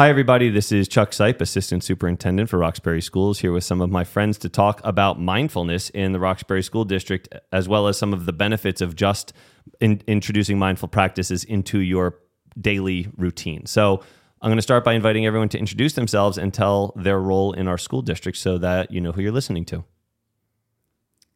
Hi, 0.00 0.08
everybody. 0.08 0.48
This 0.48 0.72
is 0.72 0.88
Chuck 0.88 1.10
Seipp, 1.10 1.42
Assistant 1.42 1.84
Superintendent 1.84 2.48
for 2.48 2.58
Roxbury 2.58 3.02
Schools, 3.02 3.40
here 3.40 3.52
with 3.52 3.64
some 3.64 3.82
of 3.82 3.90
my 3.90 4.02
friends 4.02 4.38
to 4.38 4.48
talk 4.48 4.80
about 4.82 5.20
mindfulness 5.20 5.90
in 5.90 6.12
the 6.12 6.18
Roxbury 6.18 6.62
School 6.62 6.86
District, 6.86 7.28
as 7.52 7.68
well 7.68 7.86
as 7.86 7.98
some 7.98 8.14
of 8.14 8.24
the 8.24 8.32
benefits 8.32 8.80
of 8.80 8.96
just 8.96 9.34
in, 9.78 10.00
introducing 10.06 10.58
mindful 10.58 10.88
practices 10.88 11.44
into 11.44 11.80
your 11.80 12.16
daily 12.58 13.08
routine. 13.18 13.66
So, 13.66 14.02
I'm 14.40 14.48
going 14.48 14.56
to 14.56 14.62
start 14.62 14.84
by 14.84 14.94
inviting 14.94 15.26
everyone 15.26 15.50
to 15.50 15.58
introduce 15.58 15.92
themselves 15.92 16.38
and 16.38 16.54
tell 16.54 16.94
their 16.96 17.20
role 17.20 17.52
in 17.52 17.68
our 17.68 17.76
school 17.76 18.00
district 18.00 18.38
so 18.38 18.56
that 18.56 18.90
you 18.90 19.02
know 19.02 19.12
who 19.12 19.20
you're 19.20 19.32
listening 19.32 19.66
to. 19.66 19.84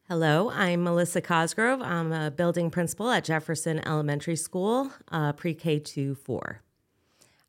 Hello, 0.07 0.49
I'm 0.49 0.83
Melissa 0.83 1.21
Cosgrove. 1.21 1.83
I'm 1.83 2.11
a 2.11 2.31
building 2.31 2.71
principal 2.71 3.11
at 3.11 3.25
Jefferson 3.25 3.87
Elementary 3.87 4.35
School, 4.35 4.91
uh, 5.11 5.33
pre 5.33 5.53
K 5.53 5.77
to 5.77 6.15
4. 6.15 6.63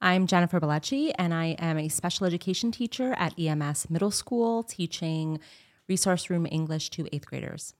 I'm 0.00 0.26
Jennifer 0.26 0.60
Billeci, 0.60 1.12
and 1.18 1.32
I 1.32 1.56
am 1.58 1.78
a 1.78 1.88
special 1.88 2.26
education 2.26 2.70
teacher 2.70 3.14
at 3.14 3.38
EMS 3.38 3.88
Middle 3.88 4.10
School, 4.10 4.62
teaching 4.62 5.40
resource 5.88 6.28
room 6.28 6.46
English 6.50 6.90
to 6.90 7.08
eighth 7.14 7.26
graders. 7.26 7.72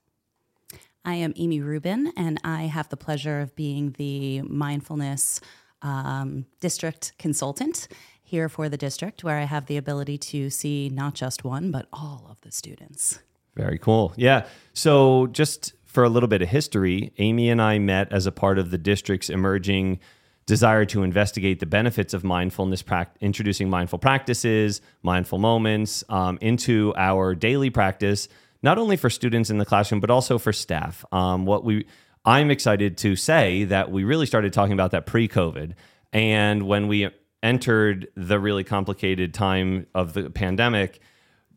I 1.04 1.14
am 1.14 1.34
Amy 1.36 1.60
Rubin, 1.60 2.12
and 2.16 2.40
I 2.42 2.62
have 2.62 2.88
the 2.88 2.96
pleasure 2.96 3.40
of 3.40 3.54
being 3.54 3.94
the 3.98 4.42
mindfulness 4.42 5.40
um, 5.82 6.46
district 6.58 7.12
consultant 7.18 7.86
here 8.22 8.48
for 8.48 8.70
the 8.70 8.78
district, 8.78 9.22
where 9.22 9.36
I 9.38 9.44
have 9.44 9.66
the 9.66 9.76
ability 9.76 10.16
to 10.18 10.48
see 10.48 10.88
not 10.88 11.14
just 11.14 11.44
one, 11.44 11.70
but 11.70 11.86
all 11.92 12.26
of 12.30 12.40
the 12.40 12.50
students. 12.50 13.20
Very 13.54 13.78
cool. 13.78 14.14
Yeah. 14.16 14.46
So, 14.72 15.26
just 15.28 15.74
for 15.84 16.02
a 16.02 16.08
little 16.08 16.28
bit 16.28 16.42
of 16.42 16.48
history, 16.48 17.12
Amy 17.18 17.50
and 17.50 17.60
I 17.60 17.78
met 17.78 18.10
as 18.10 18.26
a 18.26 18.32
part 18.32 18.58
of 18.58 18.70
the 18.70 18.78
district's 18.78 19.30
emerging 19.30 20.00
desire 20.46 20.84
to 20.86 21.02
investigate 21.02 21.60
the 21.60 21.66
benefits 21.66 22.14
of 22.14 22.22
mindfulness, 22.22 22.84
introducing 23.20 23.68
mindful 23.68 23.98
practices, 23.98 24.80
mindful 25.02 25.38
moments 25.38 26.04
um, 26.08 26.38
into 26.40 26.94
our 26.96 27.34
daily 27.34 27.68
practice, 27.68 28.28
not 28.62 28.78
only 28.78 28.96
for 28.96 29.10
students 29.10 29.50
in 29.50 29.58
the 29.58 29.64
classroom, 29.64 30.00
but 30.00 30.10
also 30.10 30.38
for 30.38 30.52
staff. 30.52 31.04
Um, 31.12 31.46
what 31.46 31.64
we 31.64 31.86
I'm 32.24 32.50
excited 32.50 32.98
to 32.98 33.14
say 33.14 33.64
that 33.64 33.92
we 33.92 34.02
really 34.02 34.26
started 34.26 34.52
talking 34.52 34.72
about 34.72 34.90
that 34.90 35.06
pre 35.06 35.28
COVID. 35.28 35.74
And 36.12 36.64
when 36.64 36.88
we 36.88 37.08
entered 37.40 38.08
the 38.16 38.40
really 38.40 38.64
complicated 38.64 39.32
time 39.32 39.86
of 39.94 40.12
the 40.12 40.28
pandemic, 40.28 41.00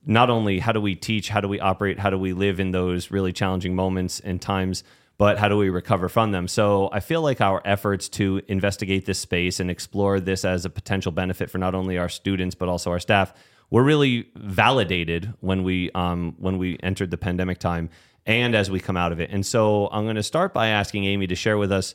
not 0.05 0.29
only 0.29 0.59
how 0.59 0.71
do 0.71 0.79
we 0.79 0.95
teach, 0.95 1.29
how 1.29 1.41
do 1.41 1.47
we 1.47 1.59
operate, 1.59 1.97
how 1.97 2.11
do 2.11 2.19
we 2.19 2.33
live 2.33 2.59
in 2.59 2.69
those 2.69 3.09
really 3.09 3.33
challenging 3.33 3.75
moments 3.75 4.19
and 4.19 4.39
times, 4.39 4.83
but 5.19 5.37
how 5.37 5.49
do 5.49 5.57
we 5.57 5.69
recover 5.69 6.07
from 6.07 6.31
them? 6.31 6.47
So 6.47 6.89
I 6.93 7.01
feel 7.01 7.21
like 7.21 7.41
our 7.41 7.61
efforts 7.65 8.07
to 8.09 8.41
investigate 8.47 9.05
this 9.05 9.19
space 9.19 9.59
and 9.59 9.69
explore 9.69 10.21
this 10.21 10.45
as 10.45 10.63
a 10.63 10.69
potential 10.69 11.11
benefit 11.11 11.51
for 11.51 11.57
not 11.57 11.75
only 11.75 11.97
our 11.97 12.07
students 12.07 12.55
but 12.55 12.69
also 12.69 12.89
our 12.89 12.99
staff 12.99 13.33
were 13.69 13.83
really 13.83 14.29
validated 14.35 15.33
when 15.41 15.63
we 15.63 15.91
um, 15.91 16.35
when 16.39 16.57
we 16.57 16.79
entered 16.81 17.11
the 17.11 17.17
pandemic 17.17 17.59
time 17.59 17.89
and 18.25 18.55
as 18.55 18.71
we 18.71 18.79
come 18.79 18.95
out 18.95 19.11
of 19.11 19.19
it. 19.19 19.29
And 19.29 19.45
so 19.45 19.89
I'm 19.91 20.05
going 20.05 20.15
to 20.15 20.23
start 20.23 20.53
by 20.53 20.69
asking 20.69 21.03
Amy 21.03 21.27
to 21.27 21.35
share 21.35 21.57
with 21.57 21.71
us. 21.71 21.93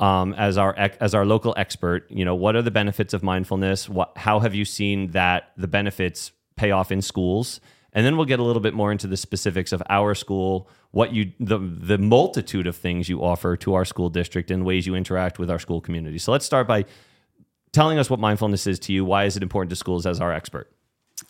Um, 0.00 0.34
as 0.34 0.58
our 0.58 0.74
as 0.76 1.14
our 1.14 1.24
local 1.24 1.54
expert, 1.56 2.10
you 2.10 2.24
know, 2.24 2.34
what 2.34 2.56
are 2.56 2.62
the 2.62 2.72
benefits 2.72 3.14
of 3.14 3.22
mindfulness? 3.22 3.88
What, 3.88 4.10
how 4.16 4.40
have 4.40 4.52
you 4.52 4.64
seen 4.64 5.12
that 5.12 5.52
the 5.56 5.68
benefits 5.68 6.32
pay 6.56 6.72
off 6.72 6.90
in 6.90 7.00
schools? 7.00 7.60
And 7.94 8.04
then 8.04 8.16
we'll 8.16 8.26
get 8.26 8.40
a 8.40 8.42
little 8.42 8.60
bit 8.60 8.74
more 8.74 8.92
into 8.92 9.06
the 9.06 9.16
specifics 9.16 9.72
of 9.72 9.82
our 9.88 10.14
school 10.14 10.68
what 10.90 11.12
you 11.12 11.32
the 11.40 11.58
the 11.58 11.98
multitude 11.98 12.66
of 12.66 12.76
things 12.76 13.08
you 13.08 13.24
offer 13.24 13.56
to 13.56 13.74
our 13.74 13.84
school 13.84 14.10
district 14.10 14.50
and 14.50 14.64
ways 14.64 14.86
you 14.86 14.94
interact 14.94 15.38
with 15.38 15.50
our 15.50 15.58
school 15.58 15.80
community. 15.80 16.18
So 16.18 16.32
let's 16.32 16.44
start 16.44 16.66
by 16.66 16.84
telling 17.72 17.98
us 17.98 18.08
what 18.08 18.20
mindfulness 18.20 18.66
is 18.66 18.78
to 18.80 18.92
you. 18.92 19.04
Why 19.04 19.24
is 19.24 19.36
it 19.36 19.42
important 19.42 19.70
to 19.70 19.76
schools 19.76 20.06
as 20.06 20.20
our 20.20 20.32
expert? 20.32 20.70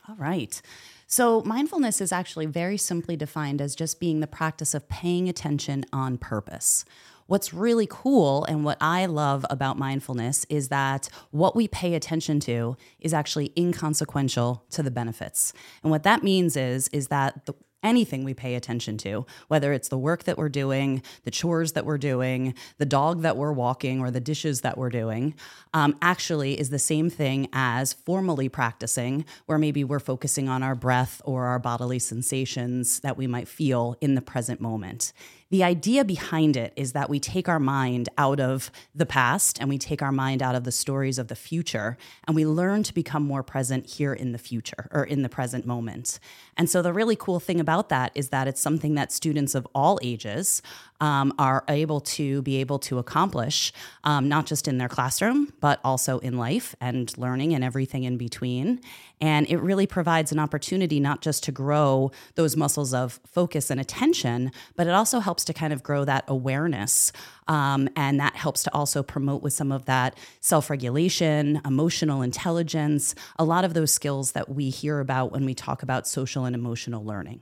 All 0.08 0.16
right. 0.16 0.60
So, 1.06 1.42
mindfulness 1.42 2.00
is 2.00 2.12
actually 2.12 2.46
very 2.46 2.76
simply 2.76 3.16
defined 3.16 3.60
as 3.60 3.74
just 3.74 4.00
being 4.00 4.20
the 4.20 4.26
practice 4.26 4.74
of 4.74 4.88
paying 4.88 5.28
attention 5.28 5.84
on 5.92 6.18
purpose. 6.18 6.84
What's 7.26 7.54
really 7.54 7.86
cool 7.88 8.44
and 8.44 8.64
what 8.64 8.76
I 8.80 9.06
love 9.06 9.46
about 9.48 9.78
mindfulness 9.78 10.44
is 10.50 10.68
that 10.68 11.08
what 11.30 11.56
we 11.56 11.68
pay 11.68 11.94
attention 11.94 12.38
to 12.40 12.76
is 13.00 13.14
actually 13.14 13.52
inconsequential 13.56 14.64
to 14.70 14.82
the 14.82 14.90
benefits. 14.90 15.54
And 15.82 15.90
what 15.90 16.02
that 16.02 16.22
means 16.22 16.56
is 16.56 16.88
is 16.88 17.08
that 17.08 17.46
the 17.46 17.54
anything 17.84 18.24
we 18.24 18.34
pay 18.34 18.54
attention 18.54 18.96
to, 18.96 19.26
whether 19.48 19.72
it's 19.72 19.88
the 19.88 19.98
work 19.98 20.24
that 20.24 20.38
we're 20.38 20.48
doing, 20.48 21.02
the 21.24 21.30
chores 21.30 21.72
that 21.72 21.84
we're 21.84 21.98
doing, 21.98 22.54
the 22.78 22.86
dog 22.86 23.20
that 23.20 23.36
we're 23.36 23.52
walking, 23.52 24.00
or 24.00 24.10
the 24.10 24.20
dishes 24.20 24.62
that 24.62 24.78
we're 24.78 24.88
doing, 24.88 25.34
um, 25.74 25.96
actually 26.00 26.58
is 26.58 26.70
the 26.70 26.78
same 26.78 27.10
thing 27.10 27.46
as 27.52 27.92
formally 27.92 28.48
practicing, 28.48 29.24
where 29.46 29.58
maybe 29.58 29.84
we're 29.84 30.00
focusing 30.00 30.48
on 30.48 30.62
our 30.62 30.74
breath 30.74 31.20
or 31.24 31.44
our 31.44 31.58
bodily 31.58 31.98
sensations 31.98 33.00
that 33.00 33.16
we 33.16 33.26
might 33.26 33.46
feel 33.46 33.96
in 34.00 34.14
the 34.14 34.22
present 34.22 34.60
moment. 34.60 35.12
The 35.54 35.62
idea 35.62 36.04
behind 36.04 36.56
it 36.56 36.72
is 36.74 36.94
that 36.94 37.08
we 37.08 37.20
take 37.20 37.48
our 37.48 37.60
mind 37.60 38.08
out 38.18 38.40
of 38.40 38.72
the 38.92 39.06
past 39.06 39.60
and 39.60 39.68
we 39.68 39.78
take 39.78 40.02
our 40.02 40.10
mind 40.10 40.42
out 40.42 40.56
of 40.56 40.64
the 40.64 40.72
stories 40.72 41.16
of 41.16 41.28
the 41.28 41.36
future 41.36 41.96
and 42.26 42.34
we 42.34 42.44
learn 42.44 42.82
to 42.82 42.92
become 42.92 43.22
more 43.22 43.44
present 43.44 43.86
here 43.86 44.12
in 44.12 44.32
the 44.32 44.38
future 44.38 44.88
or 44.90 45.04
in 45.04 45.22
the 45.22 45.28
present 45.28 45.64
moment. 45.64 46.18
And 46.56 46.68
so 46.68 46.82
the 46.82 46.92
really 46.92 47.14
cool 47.14 47.38
thing 47.38 47.60
about 47.60 47.88
that 47.90 48.10
is 48.16 48.30
that 48.30 48.48
it's 48.48 48.60
something 48.60 48.96
that 48.96 49.12
students 49.12 49.54
of 49.54 49.64
all 49.76 50.00
ages 50.02 50.60
um, 51.00 51.34
are 51.38 51.64
able 51.68 52.00
to 52.00 52.42
be 52.42 52.56
able 52.56 52.78
to 52.80 52.98
accomplish, 52.98 53.72
um, 54.04 54.28
not 54.28 54.46
just 54.46 54.68
in 54.68 54.78
their 54.78 54.88
classroom, 54.88 55.52
but 55.60 55.80
also 55.84 56.18
in 56.20 56.36
life 56.36 56.74
and 56.80 57.16
learning 57.18 57.54
and 57.54 57.64
everything 57.64 58.04
in 58.04 58.16
between. 58.16 58.80
And 59.20 59.48
it 59.48 59.58
really 59.58 59.86
provides 59.86 60.32
an 60.32 60.38
opportunity 60.38 61.00
not 61.00 61.20
just 61.20 61.44
to 61.44 61.52
grow 61.52 62.10
those 62.34 62.56
muscles 62.56 62.92
of 62.92 63.20
focus 63.26 63.70
and 63.70 63.80
attention, 63.80 64.52
but 64.76 64.86
it 64.86 64.90
also 64.90 65.20
helps 65.20 65.44
to 65.46 65.52
kind 65.54 65.72
of 65.72 65.82
grow 65.82 66.04
that 66.04 66.24
awareness. 66.28 67.12
Um, 67.48 67.88
and 67.96 68.20
that 68.20 68.36
helps 68.36 68.62
to 68.64 68.74
also 68.74 69.02
promote 69.02 69.42
with 69.42 69.52
some 69.52 69.72
of 69.72 69.84
that 69.86 70.18
self 70.40 70.70
regulation, 70.70 71.60
emotional 71.64 72.22
intelligence, 72.22 73.14
a 73.38 73.44
lot 73.44 73.64
of 73.64 73.74
those 73.74 73.92
skills 73.92 74.32
that 74.32 74.48
we 74.48 74.70
hear 74.70 75.00
about 75.00 75.32
when 75.32 75.44
we 75.44 75.54
talk 75.54 75.82
about 75.82 76.06
social 76.06 76.44
and 76.44 76.54
emotional 76.54 77.04
learning. 77.04 77.40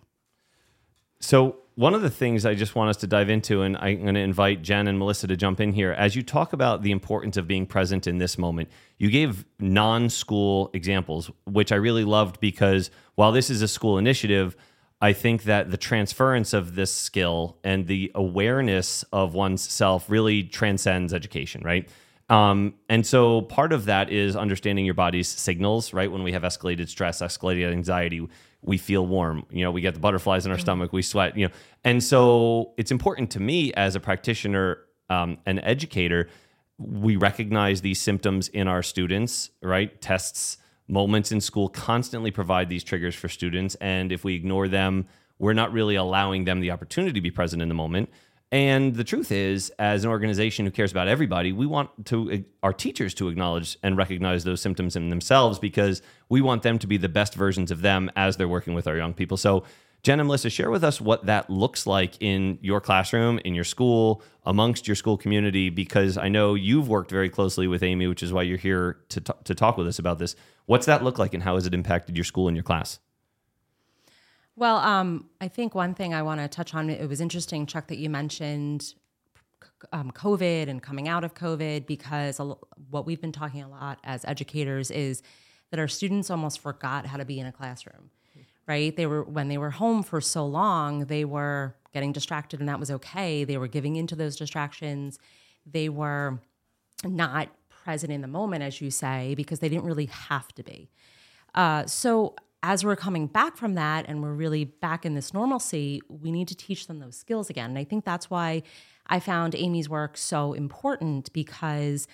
So, 1.21 1.62
one 1.75 1.95
of 1.95 2.03
the 2.03 2.11
things 2.11 2.45
I 2.45 2.55
just 2.55 2.75
want 2.75 2.91
us 2.91 2.99
to 2.99 3.07
dive 3.07 3.31
into, 3.31 3.63
and 3.63 3.77
I'm 3.79 4.03
going 4.03 4.15
to 4.15 4.21
invite 4.21 4.63
Jen 4.63 4.89
and 4.89 4.99
Melissa 4.99 5.27
to 5.27 5.37
jump 5.37 5.61
in 5.61 5.73
here, 5.73 5.93
as 5.93 6.15
you 6.15 6.23
talk 6.23 6.53
about 6.53 6.83
the 6.83 6.91
importance 6.91 7.37
of 7.37 7.49
being 7.49 7.67
present 7.67 8.07
in 8.07 8.19
this 8.19 8.37
moment, 8.37 8.69
you 8.99 9.11
gave 9.11 9.45
non 9.59 10.11
school 10.11 10.71
examples, 10.75 11.31
which 11.47 11.73
I 11.73 11.77
really 11.77 12.05
loved 12.05 12.41
because 12.41 12.91
while 13.15 13.33
this 13.33 13.49
is 13.49 13.63
a 13.63 13.69
school 13.69 13.97
initiative, 13.97 14.55
I 15.01 15.13
think 15.13 15.45
that 15.45 15.71
the 15.71 15.77
transference 15.77 16.53
of 16.53 16.75
this 16.75 16.93
skill 16.93 17.59
and 17.65 17.87
the 17.87 18.13
awareness 18.15 19.05
of 19.13 19.35
one's 19.35 19.69
self 19.69 20.09
really 20.09 20.45
transcends 20.45 21.13
education, 21.13 21.63
right? 21.65 21.89
Um, 22.29 22.75
and 22.89 23.07
so 23.07 23.43
part 23.43 23.73
of 23.73 23.87
that 23.87 24.11
is 24.11 24.37
understanding 24.37 24.85
your 24.85 24.95
body's 24.95 25.29
signals, 25.29 25.93
right? 25.93 26.11
When 26.11 26.23
we 26.23 26.33
have 26.33 26.43
escalated 26.43 26.89
stress, 26.89 27.21
escalated 27.21 27.73
anxiety, 27.73 28.27
we 28.63 28.79
feel 28.79 29.07
warm. 29.07 29.45
You 29.51 29.65
know, 29.65 29.71
we 29.71 29.81
get 29.81 29.95
the 29.95 30.01
butterflies 30.01 30.47
in 30.47 30.53
our 30.53 30.57
mm-hmm. 30.57 30.63
stomach, 30.63 30.93
we 30.93 31.03
sweat. 31.03 31.37
You 31.37 31.49
know, 31.49 31.55
and 31.85 32.03
so 32.03 32.73
it's 32.79 32.91
important 32.91 33.31
to 33.33 33.41
me 33.41 33.73
as 33.75 33.97
a 33.97 34.01
practitioner, 34.01 34.79
um, 35.11 35.39
an 35.47 35.59
educator, 35.59 36.29
we 36.79 37.17
recognize 37.17 37.81
these 37.81 38.01
symptoms 38.01 38.49
in 38.49 38.67
our 38.69 38.83
students, 38.83 39.51
right? 39.63 40.01
Tests, 40.01 40.59
moments 40.89 41.33
in 41.33 41.41
school 41.41 41.69
constantly 41.69 42.31
provide 42.31 42.69
these 42.69 42.85
triggers 42.85 43.15
for 43.15 43.29
students, 43.29 43.75
and 43.77 44.11
if 44.13 44.25
we 44.25 44.35
ignore 44.35 44.69
them, 44.69 45.07
we're 45.39 45.53
not 45.53 45.73
really 45.73 45.97
allowing 45.97 46.45
them 46.45 46.61
the 46.61 46.71
opportunity 46.71 47.13
to 47.13 47.21
be 47.21 47.31
present 47.31 47.63
in 47.63 47.69
the 47.69 47.75
moment. 47.75 48.11
And 48.53 48.95
the 48.95 49.03
truth 49.03 49.33
is, 49.33 49.73
as 49.79 50.05
an 50.05 50.11
organization 50.11 50.67
who 50.67 50.71
cares 50.71 50.93
about 50.93 51.09
everybody, 51.09 51.53
we 51.53 51.67
want 51.67 51.89
to 52.07 52.31
uh, 52.31 52.37
our 52.63 52.75
teachers 52.75 53.15
to 53.15 53.29
acknowledge 53.29 53.79
and 53.83 53.97
recognize 53.97 54.45
those 54.45 54.61
symptoms 54.61 54.95
in 54.95 55.09
themselves 55.09 55.59
because 55.59 56.03
we 56.29 56.43
want 56.43 56.63
them 56.63 56.79
to 56.79 56.87
be 56.87 56.99
the 56.99 57.09
best 57.09 57.35
versions 57.35 57.71
of 57.71 57.81
them 57.81 58.11
as 58.15 58.37
they're 58.37 58.47
working 58.47 58.75
with 58.75 58.87
our 58.87 58.97
young 58.97 59.15
people. 59.15 59.39
So, 59.39 59.65
Jen 60.03 60.21
and 60.21 60.27
Melissa, 60.27 60.51
share 60.51 60.71
with 60.71 60.85
us 60.85 61.01
what 61.01 61.27
that 61.27 61.49
looks 61.49 61.87
like 61.87 62.21
in 62.21 62.59
your 62.61 62.81
classroom, 62.81 63.39
in 63.45 63.55
your 63.55 63.65
school, 63.65 64.21
amongst 64.45 64.87
your 64.87 64.97
school 64.97 65.17
community, 65.17 65.71
because 65.71 66.19
I 66.19 66.29
know 66.29 66.55
you've 66.55 66.89
worked 66.89 67.11
very 67.11 67.31
closely 67.31 67.69
with 67.69 67.83
Amy, 67.83 68.07
which 68.07 68.23
is 68.23 68.33
why 68.33 68.43
you're 68.43 68.59
here 68.59 68.99
to, 69.11 69.21
t- 69.21 69.33
to 69.45 69.55
talk 69.55 69.79
with 69.79 69.87
us 69.87 70.01
about 70.01 70.19
this. 70.19 70.35
What's 70.67 70.87
that 70.87 71.03
look 71.05 71.19
like, 71.19 71.35
and 71.35 71.43
how 71.43 71.55
has 71.55 71.67
it 71.67 71.73
impacted 71.73 72.17
your 72.17 72.25
school 72.25 72.49
and 72.49 72.57
your 72.57 72.65
class? 72.65 72.99
Well, 74.55 74.77
um, 74.77 75.29
I 75.41 75.49
think 75.49 75.75
one 75.75 75.95
thing 75.95 76.13
I 76.13 76.23
want 76.23 76.41
to 76.41 76.49
touch 76.49 76.75
on, 76.75 76.91
it 76.91 77.09
was 77.09 77.21
interesting, 77.21 77.67
Chuck, 77.67 77.89
that 77.89 77.97
you 77.97 78.11
mentioned 78.11 78.95
um, 79.93 80.11
COVID 80.11 80.69
and 80.69 80.83
coming 80.83 81.09
out 81.09 81.25
of 81.25 81.35
COVID, 81.35 81.87
because 81.87 82.39
what 82.91 83.07
we've 83.07 83.21
been 83.21 83.33
talking 83.33 83.63
a 83.63 83.69
lot 83.69 83.99
as 84.05 84.25
educators 84.27 84.91
is 84.91 85.23
that 85.71 85.81
our 85.81 85.89
students 85.89 86.31
almost 86.31 86.61
forgot 86.61 87.07
how 87.07 87.17
to 87.17 87.25
be 87.25 87.41
in 87.41 87.47
a 87.47 87.53
classroom, 87.53 88.11
right? 88.69 88.95
They 88.95 89.07
were, 89.07 89.23
when 89.23 89.49
they 89.49 89.57
were 89.57 89.71
home 89.71 90.03
for 90.03 90.21
so 90.21 90.47
long, 90.47 91.07
they 91.07 91.25
were 91.25 91.75
getting 91.95 92.13
distracted 92.13 92.61
and 92.61 92.69
that 92.69 92.79
was 92.79 92.91
okay. 92.91 93.45
They 93.45 93.57
were 93.57 93.69
giving 93.69 93.97
into 93.97 94.15
those 94.15 94.37
distractions. 94.37 95.19
They 95.65 95.89
were 95.89 96.41
not 97.05 97.49
present 97.85 98.13
in 98.13 98.21
the 98.21 98.29
moment, 98.29 98.63
as 98.63 98.81
you 98.81 98.91
say, 98.91 99.35
because 99.35 99.61
they 99.61 99.69
didn't 99.71 99.85
really 99.85 100.07
have 100.07 100.49
to 100.55 100.63
be. 100.63 100.91
Uh, 101.55 101.87
so 101.87 102.35
as 102.63 102.85
we're 102.85 102.97
coming 102.97 103.27
back 103.27 103.57
from 103.57 103.75
that 103.75 104.05
and 104.09 104.23
we're 104.23 104.35
really 104.35 104.65
back 104.65 105.05
in 105.05 105.15
this 105.15 105.35
normalcy, 105.35 106.01
we 106.09 106.31
need 106.31 106.49
to 106.49 106.55
teach 106.55 106.87
them 106.87 107.01
those 107.01 107.17
skills 107.17 107.51
again. 107.51 107.71
And 107.71 107.79
I 107.79 107.85
think 107.85 108.05
that's 108.05 108.31
why 108.31 108.63
I 109.07 109.19
found 109.19 109.55
Amy's 109.55 109.89
work 109.89 110.17
so 110.17 110.53
important 110.53 111.33
because 111.33 112.07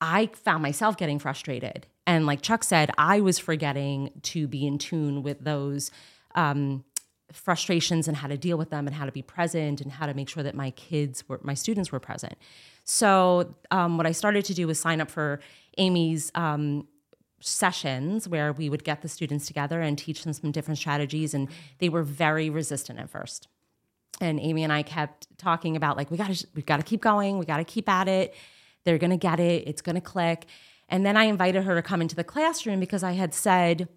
I 0.00 0.26
found 0.32 0.62
myself 0.62 0.96
getting 0.96 1.18
frustrated. 1.18 1.86
And 2.06 2.26
like 2.26 2.42
Chuck 2.42 2.64
said, 2.64 2.90
I 2.98 3.20
was 3.20 3.38
forgetting 3.38 4.10
to 4.22 4.46
be 4.48 4.66
in 4.66 4.78
tune 4.78 5.22
with 5.22 5.44
those 5.44 5.90
um, 6.34 6.84
frustrations 7.32 8.08
and 8.08 8.16
how 8.16 8.28
to 8.28 8.36
deal 8.36 8.56
with 8.56 8.70
them 8.70 8.86
and 8.86 8.94
how 8.94 9.06
to 9.06 9.12
be 9.12 9.22
present 9.22 9.80
and 9.80 9.92
how 9.92 10.06
to 10.06 10.14
make 10.14 10.28
sure 10.28 10.42
that 10.42 10.54
my 10.54 10.70
kids 10.70 11.28
were, 11.28 11.40
my 11.42 11.54
students 11.54 11.92
were 11.92 12.00
present. 12.00 12.34
So, 12.84 13.54
um, 13.70 13.96
what 13.96 14.06
I 14.06 14.12
started 14.12 14.44
to 14.46 14.54
do 14.54 14.66
was 14.66 14.78
sign 14.78 15.00
up 15.00 15.10
for 15.10 15.40
Amy's 15.78 16.30
um, 16.34 16.86
sessions 17.46 18.26
where 18.26 18.52
we 18.54 18.70
would 18.70 18.84
get 18.84 19.02
the 19.02 19.08
students 19.08 19.46
together 19.46 19.82
and 19.82 19.98
teach 19.98 20.24
them 20.24 20.32
some 20.32 20.50
different 20.50 20.78
strategies 20.78 21.34
and 21.34 21.48
they 21.78 21.90
were 21.90 22.02
very 22.02 22.48
resistant 22.48 22.98
at 22.98 23.10
first. 23.10 23.48
And 24.20 24.40
amy 24.40 24.62
and 24.62 24.72
i 24.72 24.82
kept 24.82 25.26
talking 25.36 25.76
about 25.76 25.96
like 25.96 26.10
we 26.10 26.16
got 26.16 26.32
to 26.32 26.46
we 26.54 26.62
got 26.62 26.78
to 26.78 26.82
keep 26.82 27.02
going 27.02 27.38
we 27.38 27.44
got 27.44 27.58
to 27.58 27.64
keep 27.64 27.88
at 27.88 28.08
it. 28.08 28.34
They're 28.84 28.98
to 28.98 29.16
get 29.16 29.40
it 29.40 29.68
it's 29.68 29.82
to 29.82 30.00
click. 30.00 30.46
And 30.88 31.04
then 31.04 31.16
i 31.16 31.24
invited 31.24 31.64
her 31.64 31.74
to 31.74 31.82
come 31.82 32.00
into 32.00 32.16
the 32.16 32.24
classroom 32.24 32.80
because 32.80 33.02
i 33.02 33.12
had 33.12 33.34
said 33.34 33.88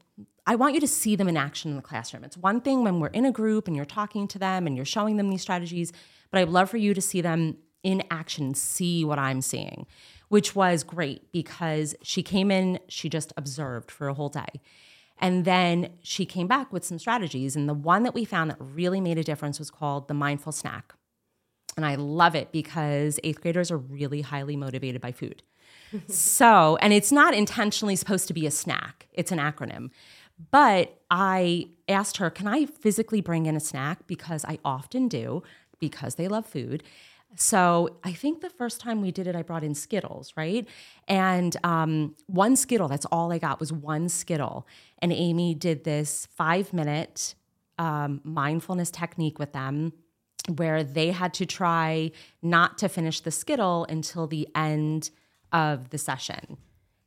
i 0.46 0.56
want 0.56 0.74
you 0.74 0.82
to 0.82 0.88
see 0.88 1.16
them 1.16 1.30
in 1.30 1.38
action 1.38 1.72
in 1.72 1.78
the 1.78 1.84
classroom. 1.84 2.26
It's 2.26 2.38
one 2.38 2.60
thing 2.60 2.84
when 2.84 3.00
we're 3.00 3.08
in 3.08 3.26
a 3.26 3.32
group 3.32 3.68
and 3.68 3.78
you're 3.78 3.86
talking 3.86 4.28
to 4.30 4.40
them 4.40 4.68
and 4.68 4.76
you're 4.76 4.86
showing 4.86 5.16
them 5.16 5.30
these 5.30 5.42
strategies 5.42 5.94
but 6.32 6.42
i'd 6.42 6.50
love 6.50 6.70
for 6.70 6.78
you 6.78 6.94
to 6.94 7.02
see 7.02 7.22
them 7.22 7.58
in 7.84 8.04
action 8.12 8.54
see 8.54 9.06
what 9.06 9.20
i'm 9.20 9.42
seeing 9.42 9.86
which 10.30 10.56
was 10.56 10.84
great 10.84 11.32
because 11.32 11.96
she 12.02 12.24
came 12.24 12.52
in, 12.52 12.80
she 12.88 13.10
just 13.10 13.34
observed 13.38 13.92
for 13.92 14.08
a 14.08 14.14
whole 14.14 14.30
day. 14.30 14.62
And 15.20 15.46
then 15.46 15.94
she 16.02 16.26
came 16.26 16.48
back 16.48 16.72
with 16.72 16.86
some 16.86 17.00
strategies. 17.00 17.56
And 17.56 17.68
the 17.68 17.74
one 17.74 18.04
that 18.04 18.14
we 18.14 18.24
found 18.26 18.52
that 18.52 18.58
really 18.60 19.02
made 19.02 19.18
a 19.18 19.24
difference 19.24 19.58
was 19.58 19.72
called 19.72 20.08
the 20.08 20.14
mindful 20.14 20.52
snack. 20.52 20.94
And 21.76 21.86
I 21.86 21.96
love 21.96 22.36
it 22.36 22.52
because 22.52 23.20
eighth 23.24 23.42
graders 23.42 23.72
are 23.72 23.78
really 23.78 24.22
highly 24.22 24.56
motivated 24.56 25.02
by 25.02 25.12
food. 25.12 25.44
so, 26.08 26.78
and 26.82 26.94
it's 26.94 27.12
not 27.12 27.34
intentionally 27.34 27.96
supposed 27.96 28.28
to 28.28 28.34
be 28.34 28.46
a 28.46 28.52
snack, 28.52 29.08
it's 29.14 29.32
an 29.32 29.40
acronym. 29.40 29.90
But 30.52 31.00
I 31.10 31.70
asked 31.88 32.18
her, 32.18 32.30
can 32.30 32.48
I 32.48 32.66
physically 32.66 33.22
bring 33.22 33.48
in 33.48 33.56
a 33.56 33.60
snack? 33.60 34.06
Because 34.06 34.46
I 34.46 34.60
often 34.64 35.08
do, 35.08 35.42
because 35.80 36.16
they 36.16 36.28
love 36.28 36.46
food. 36.46 36.84
So 37.39 37.98
I 38.04 38.13
think 38.13 38.42
the 38.42 38.50
first 38.50 38.81
time 38.81 39.01
we 39.01 39.12
did 39.12 39.28
it, 39.28 39.36
I 39.36 39.44
brought 39.44 39.63
in 39.63 39.75
Skittles, 39.75 40.34
right? 40.36 40.68
And 41.07 41.56
um, 41.63 42.16
one 42.25 42.56
Skittle, 42.56 42.88
that's 42.88 43.06
all 43.06 43.31
I 43.31 43.38
got 43.38 43.60
was 43.60 43.72
one 43.72 44.10
Skittle. 44.10 44.68
And 45.00 45.13
Amy 45.13 45.54
did 45.54 45.84
this 45.84 46.28
five 46.36 46.74
minute 46.74 47.36
um, 47.78 48.22
mindfulness 48.24 48.89
technique 48.89 49.38
with 49.38 49.54
them 49.54 49.94
where 50.56 50.84
they 50.84 51.12
had 51.12 51.34
to 51.36 51.45
try 51.45 52.12
not 52.42 52.78
to 52.80 52.89
finish 52.89 53.19
the 53.19 53.31
Skittle 53.31 53.86
until 53.90 54.28
the 54.28 54.48
end 54.56 55.12
of 55.51 55.90
the 55.92 55.98
session. 55.98 56.57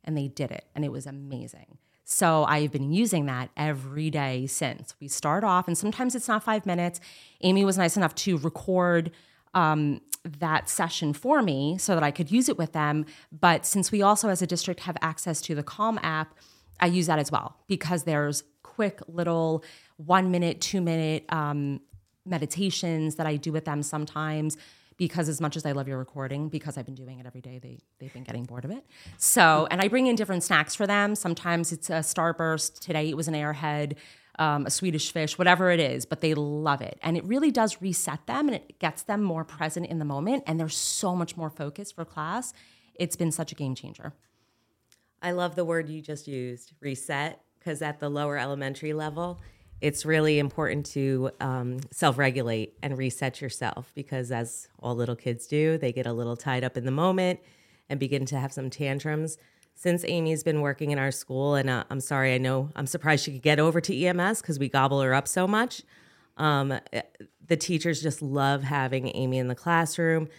And 0.03 0.17
they 0.17 0.27
did 0.27 0.51
it, 0.51 0.65
and 0.75 0.85
it 0.85 0.91
was 0.91 1.05
amazing. 1.05 1.77
So 2.03 2.43
I've 2.45 2.71
been 2.71 2.91
using 2.91 3.25
that 3.27 3.49
every 3.55 4.09
day 4.09 4.47
since. 4.47 4.95
We 4.99 5.07
start 5.07 5.43
off, 5.43 5.67
and 5.67 5.77
sometimes 5.77 6.15
it's 6.15 6.27
not 6.27 6.43
five 6.43 6.65
minutes. 6.65 6.99
Amy 7.41 7.65
was 7.65 7.77
nice 7.77 7.97
enough 7.97 8.15
to 8.15 8.37
record 8.37 9.11
um, 9.53 10.01
that 10.23 10.69
session 10.69 11.13
for 11.13 11.41
me 11.41 11.77
so 11.77 11.95
that 11.95 12.03
I 12.03 12.11
could 12.11 12.31
use 12.31 12.49
it 12.49 12.57
with 12.57 12.73
them. 12.73 13.05
But 13.31 13.65
since 13.65 13.91
we 13.91 14.01
also, 14.01 14.29
as 14.29 14.41
a 14.41 14.47
district, 14.47 14.81
have 14.81 14.97
access 15.01 15.41
to 15.41 15.55
the 15.55 15.63
Calm 15.63 15.99
app, 16.03 16.35
I 16.79 16.87
use 16.87 17.07
that 17.07 17.19
as 17.19 17.31
well 17.31 17.57
because 17.67 18.03
there's 18.03 18.43
quick 18.63 19.01
little 19.07 19.63
one 19.97 20.31
minute, 20.31 20.61
two 20.61 20.81
minute 20.81 21.25
um, 21.29 21.81
meditations 22.25 23.15
that 23.15 23.27
I 23.27 23.35
do 23.35 23.51
with 23.51 23.65
them 23.65 23.83
sometimes. 23.83 24.57
Because 24.97 25.29
as 25.29 25.41
much 25.41 25.57
as 25.57 25.65
I 25.65 25.71
love 25.71 25.87
your 25.87 25.97
recording, 25.97 26.47
because 26.47 26.77
I've 26.77 26.85
been 26.85 26.93
doing 26.93 27.17
it 27.17 27.25
every 27.25 27.41
day, 27.41 27.57
they 27.57 27.79
they've 27.97 28.13
been 28.13 28.23
getting 28.23 28.43
bored 28.43 28.65
of 28.65 28.71
it. 28.71 28.85
So, 29.17 29.67
and 29.71 29.81
I 29.81 29.87
bring 29.87 30.05
in 30.05 30.15
different 30.15 30.43
snacks 30.43 30.75
for 30.75 30.85
them. 30.85 31.15
Sometimes 31.15 31.71
it's 31.71 31.89
a 31.89 32.01
Starburst. 32.01 32.79
Today 32.79 33.09
it 33.09 33.17
was 33.17 33.27
an 33.27 33.33
Airhead 33.33 33.95
um, 34.41 34.65
a 34.65 34.71
Swedish 34.71 35.11
fish, 35.11 35.37
whatever 35.37 35.69
it 35.69 35.79
is, 35.79 36.07
but 36.07 36.21
they 36.21 36.33
love 36.33 36.81
it. 36.81 36.97
And 37.03 37.15
it 37.15 37.23
really 37.25 37.51
does 37.51 37.79
reset 37.79 38.25
them 38.25 38.47
and 38.47 38.55
it 38.55 38.79
gets 38.79 39.03
them 39.03 39.21
more 39.21 39.45
present 39.45 39.85
in 39.85 39.99
the 39.99 40.05
moment. 40.05 40.43
And 40.47 40.59
they're 40.59 40.67
so 40.67 41.15
much 41.15 41.37
more 41.37 41.51
focused 41.51 41.93
for 41.93 42.05
class. 42.05 42.51
It's 42.95 43.15
been 43.15 43.31
such 43.31 43.51
a 43.51 43.55
game 43.55 43.75
changer. 43.75 44.13
I 45.21 45.33
love 45.33 45.55
the 45.55 45.63
word 45.63 45.89
you 45.89 46.01
just 46.01 46.27
used, 46.27 46.73
reset, 46.79 47.39
because 47.59 47.83
at 47.83 47.99
the 47.99 48.09
lower 48.09 48.35
elementary 48.35 48.93
level, 48.93 49.39
it's 49.79 50.07
really 50.07 50.39
important 50.39 50.87
to 50.87 51.29
um, 51.39 51.77
self 51.91 52.17
regulate 52.17 52.73
and 52.81 52.97
reset 52.97 53.41
yourself 53.41 53.91
because, 53.93 54.31
as 54.31 54.67
all 54.79 54.95
little 54.95 55.15
kids 55.15 55.45
do, 55.45 55.77
they 55.77 55.91
get 55.91 56.07
a 56.07 56.13
little 56.13 56.35
tied 56.35 56.63
up 56.63 56.77
in 56.77 56.85
the 56.85 56.91
moment 56.91 57.39
and 57.89 57.99
begin 57.99 58.25
to 58.25 58.39
have 58.39 58.51
some 58.51 58.71
tantrums 58.71 59.37
since 59.75 60.05
Amy's 60.05 60.43
been 60.43 60.61
working 60.61 60.91
in 60.91 60.99
our 60.99 61.11
school, 61.11 61.55
and 61.55 61.69
uh, 61.69 61.83
I'm 61.89 61.99
sorry, 61.99 62.33
I 62.33 62.37
know 62.37 62.69
I'm 62.75 62.85
surprised 62.85 63.25
she 63.25 63.33
could 63.33 63.41
get 63.41 63.59
over 63.59 63.81
to 63.81 64.05
EMS 64.05 64.41
because 64.41 64.59
we 64.59 64.69
gobble 64.69 65.01
her 65.01 65.13
up 65.13 65.27
so 65.27 65.47
much. 65.47 65.81
Um, 66.37 66.73
eh, 66.93 67.01
the 67.47 67.57
teachers 67.57 68.01
just 68.01 68.21
love 68.21 68.63
having 68.63 69.07
Amy 69.15 69.37
in 69.37 69.47
the 69.47 69.55
classroom, 69.55 70.29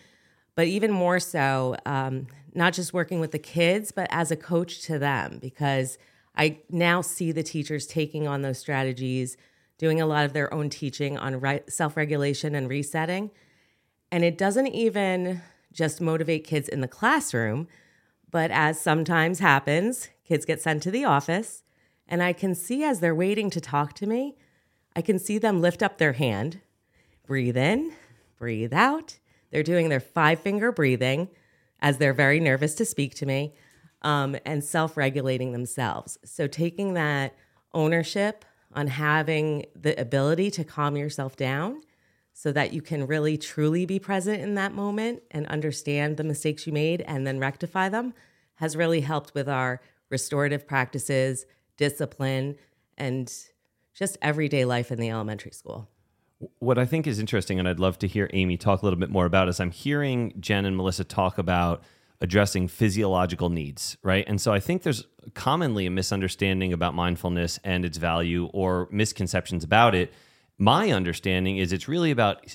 but 0.55 0.67
even 0.67 0.91
more 0.91 1.19
so, 1.19 1.77
um, 1.87 2.27
not 2.55 2.73
just 2.73 2.93
working 2.93 3.21
with 3.21 3.33
the 3.33 3.39
kids, 3.39 3.93
but 3.93 4.07
as 4.11 4.31
a 4.31 4.37
coach 4.37 4.83
to 4.83 4.99
them, 4.99 5.39
because 5.41 5.99
I 6.37 6.61
now 6.71 7.01
see 7.03 7.33
the 7.33 7.43
teachers 7.43 7.87
taking 7.87 8.27
on 8.27 8.43
those 8.43 8.59
strategies, 8.59 9.37
doing 9.79 10.01
a 10.01 10.07
lot 10.07 10.25
of 10.25 10.33
their 10.33 10.53
own 10.53 10.71
teaching 10.71 11.19
on 11.19 11.41
re- 11.41 11.63
self 11.69 11.97
regulation 11.97 12.55
and 12.55 12.69
resetting. 12.69 13.31
And 14.11 14.25
it 14.25 14.39
doesn't 14.39 14.69
even 14.69 15.43
just 15.73 16.01
motivate 16.01 16.45
kids 16.45 16.69
in 16.69 16.81
the 16.81 16.89
classroom 16.89 17.67
but 18.33 18.51
as 18.51 18.81
sometimes 18.81 19.39
happens, 19.39 20.09
kids 20.25 20.45
get 20.45 20.61
sent 20.61 20.83
to 20.83 20.91
the 20.91 21.05
office, 21.05 21.63
and 22.09 22.23
I 22.23 22.33
can 22.33 22.57
see 22.57 22.83
as 22.83 22.99
they're 22.99 23.15
waiting 23.15 23.51
to 23.51 23.61
talk 23.61 23.93
to 23.95 24.07
me, 24.07 24.37
I 24.97 25.03
can 25.03 25.19
see 25.19 25.39
them 25.39 25.61
lift 25.61 25.83
up 25.83 25.99
their 25.99 26.15
hand, 26.15 26.61
breathe 27.27 27.57
in, 27.57 27.93
breathe 28.39 28.73
out. 28.73 29.19
They're 29.51 29.63
doing 29.63 29.91
their 29.91 30.01
five 30.01 30.41
finger 30.41 30.73
breathing 30.73 31.29
as 31.81 31.99
they're 31.99 32.15
very 32.15 32.41
nervous 32.41 32.75
to 32.77 32.85
speak 32.85 33.15
to 33.17 33.27
me 33.27 33.55
um, 34.01 34.37
and 34.45 34.65
self 34.65 34.97
regulating 34.97 35.53
themselves. 35.53 36.19
So, 36.25 36.47
taking 36.47 36.95
that 36.95 37.35
ownership 37.75 38.45
on 38.75 38.87
having 38.87 39.67
the 39.75 39.99
ability 40.01 40.51
to 40.53 40.65
calm 40.65 40.97
yourself 40.97 41.37
down 41.37 41.83
so 42.33 42.53
that 42.53 42.73
you 42.73 42.81
can 42.81 43.07
really 43.07 43.37
truly 43.37 43.87
be 43.87 43.99
present 43.99 44.41
in 44.41 44.55
that 44.55 44.73
moment 44.73 45.23
and 45.31 45.47
understand 45.49 46.17
the 46.17 46.25
mistakes 46.25 46.67
you 46.67 46.73
made 46.73 47.03
and 47.03 47.27
then 47.27 47.39
rectify 47.39 47.89
them 47.89 48.15
has 48.57 48.77
really 48.77 49.01
helped 49.01 49.35
with 49.35 49.49
our 49.49 49.81
restorative 50.11 50.67
practices, 50.67 51.47
discipline, 51.77 52.57
and 52.97 53.33
just 53.95 54.17
everyday 54.23 54.65
life 54.65 54.91
in 54.91 54.99
the 54.99 55.11
elementary 55.11 55.53
school. 55.53 55.89
What 56.59 56.79
I 56.79 56.87
think 56.87 57.07
is 57.07 57.19
interesting, 57.19 57.59
and 57.59 57.69
I'd 57.69 57.81
love 57.81 57.99
to 58.01 58.09
hear 58.09 58.29
Amy 58.33 58.57
talk 58.57 58.83
a 58.83 58.87
little 58.87 58.99
bit 58.99 59.11
more 59.11 59.27
about, 59.27 59.49
is 59.49 59.61
I'm 59.61 59.71
hearing 59.71 60.33
Jen 60.41 60.65
and 60.65 60.77
Melissa 60.77 61.05
talk 61.05 61.39
about 61.39 61.83
addressing 62.21 62.69
physiological 62.69 63.49
needs, 63.49 63.97
right? 64.03 64.25
And 64.29 64.41
so 64.41 64.53
I 64.53 64.61
think 64.61 64.83
there's 64.83 65.07
commonly 65.35 65.87
a 65.87 65.91
misunderstanding 65.91 66.73
about 66.73 66.95
mindfulness 66.95 67.59
and 67.65 67.85
its 67.85 67.99
value 67.99 68.47
or 68.53 68.89
misconceptions 68.91 69.65
about 69.65 69.95
it 69.95 70.13
my 70.63 70.93
understanding 70.93 71.57
is 71.57 71.73
it's 71.73 71.89
really 71.89 72.13
about 72.13 72.55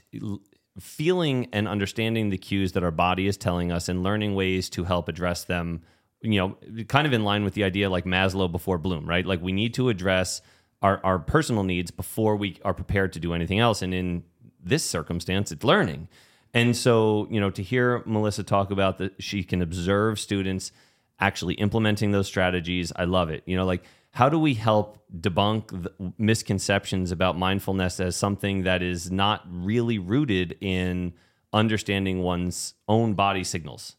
feeling 0.79 1.49
and 1.51 1.67
understanding 1.67 2.29
the 2.29 2.37
cues 2.37 2.71
that 2.71 2.81
our 2.81 2.91
body 2.91 3.27
is 3.27 3.35
telling 3.35 3.69
us 3.69 3.89
and 3.89 4.01
learning 4.01 4.33
ways 4.33 4.69
to 4.69 4.85
help 4.85 5.09
address 5.09 5.43
them 5.43 5.81
you 6.21 6.39
know 6.39 6.85
kind 6.85 7.05
of 7.05 7.11
in 7.11 7.25
line 7.25 7.43
with 7.43 7.53
the 7.53 7.65
idea 7.65 7.89
like 7.89 8.05
maslow 8.05 8.49
before 8.49 8.77
bloom 8.77 9.05
right? 9.05 9.25
Like 9.25 9.41
we 9.41 9.51
need 9.51 9.73
to 9.73 9.89
address 9.89 10.41
our, 10.81 11.01
our 11.03 11.19
personal 11.19 11.63
needs 11.63 11.91
before 11.91 12.37
we 12.37 12.57
are 12.63 12.73
prepared 12.73 13.11
to 13.13 13.19
do 13.19 13.33
anything 13.33 13.59
else. 13.59 13.81
And 13.81 13.93
in 13.93 14.23
this 14.63 14.85
circumstance 14.85 15.51
it's 15.51 15.65
learning. 15.65 16.07
And 16.53 16.77
so 16.77 17.27
you 17.29 17.41
know 17.41 17.49
to 17.49 17.61
hear 17.61 18.03
melissa 18.05 18.43
talk 18.43 18.71
about 18.71 18.99
that 18.99 19.21
she 19.21 19.43
can 19.43 19.61
observe 19.61 20.17
students 20.17 20.71
actually 21.19 21.55
implementing 21.55 22.11
those 22.11 22.27
strategies 22.27 22.93
i 22.95 23.03
love 23.03 23.29
it. 23.29 23.43
You 23.45 23.57
know 23.57 23.65
like 23.65 23.83
how 24.17 24.29
do 24.29 24.39
we 24.39 24.55
help 24.55 24.97
debunk 25.15 25.87
misconceptions 26.17 27.11
about 27.11 27.37
mindfulness 27.37 27.99
as 27.99 28.15
something 28.15 28.63
that 28.63 28.81
is 28.81 29.11
not 29.11 29.43
really 29.47 29.99
rooted 29.99 30.57
in 30.59 31.13
understanding 31.53 32.23
one's 32.23 32.73
own 32.87 33.13
body 33.13 33.43
signals? 33.43 33.95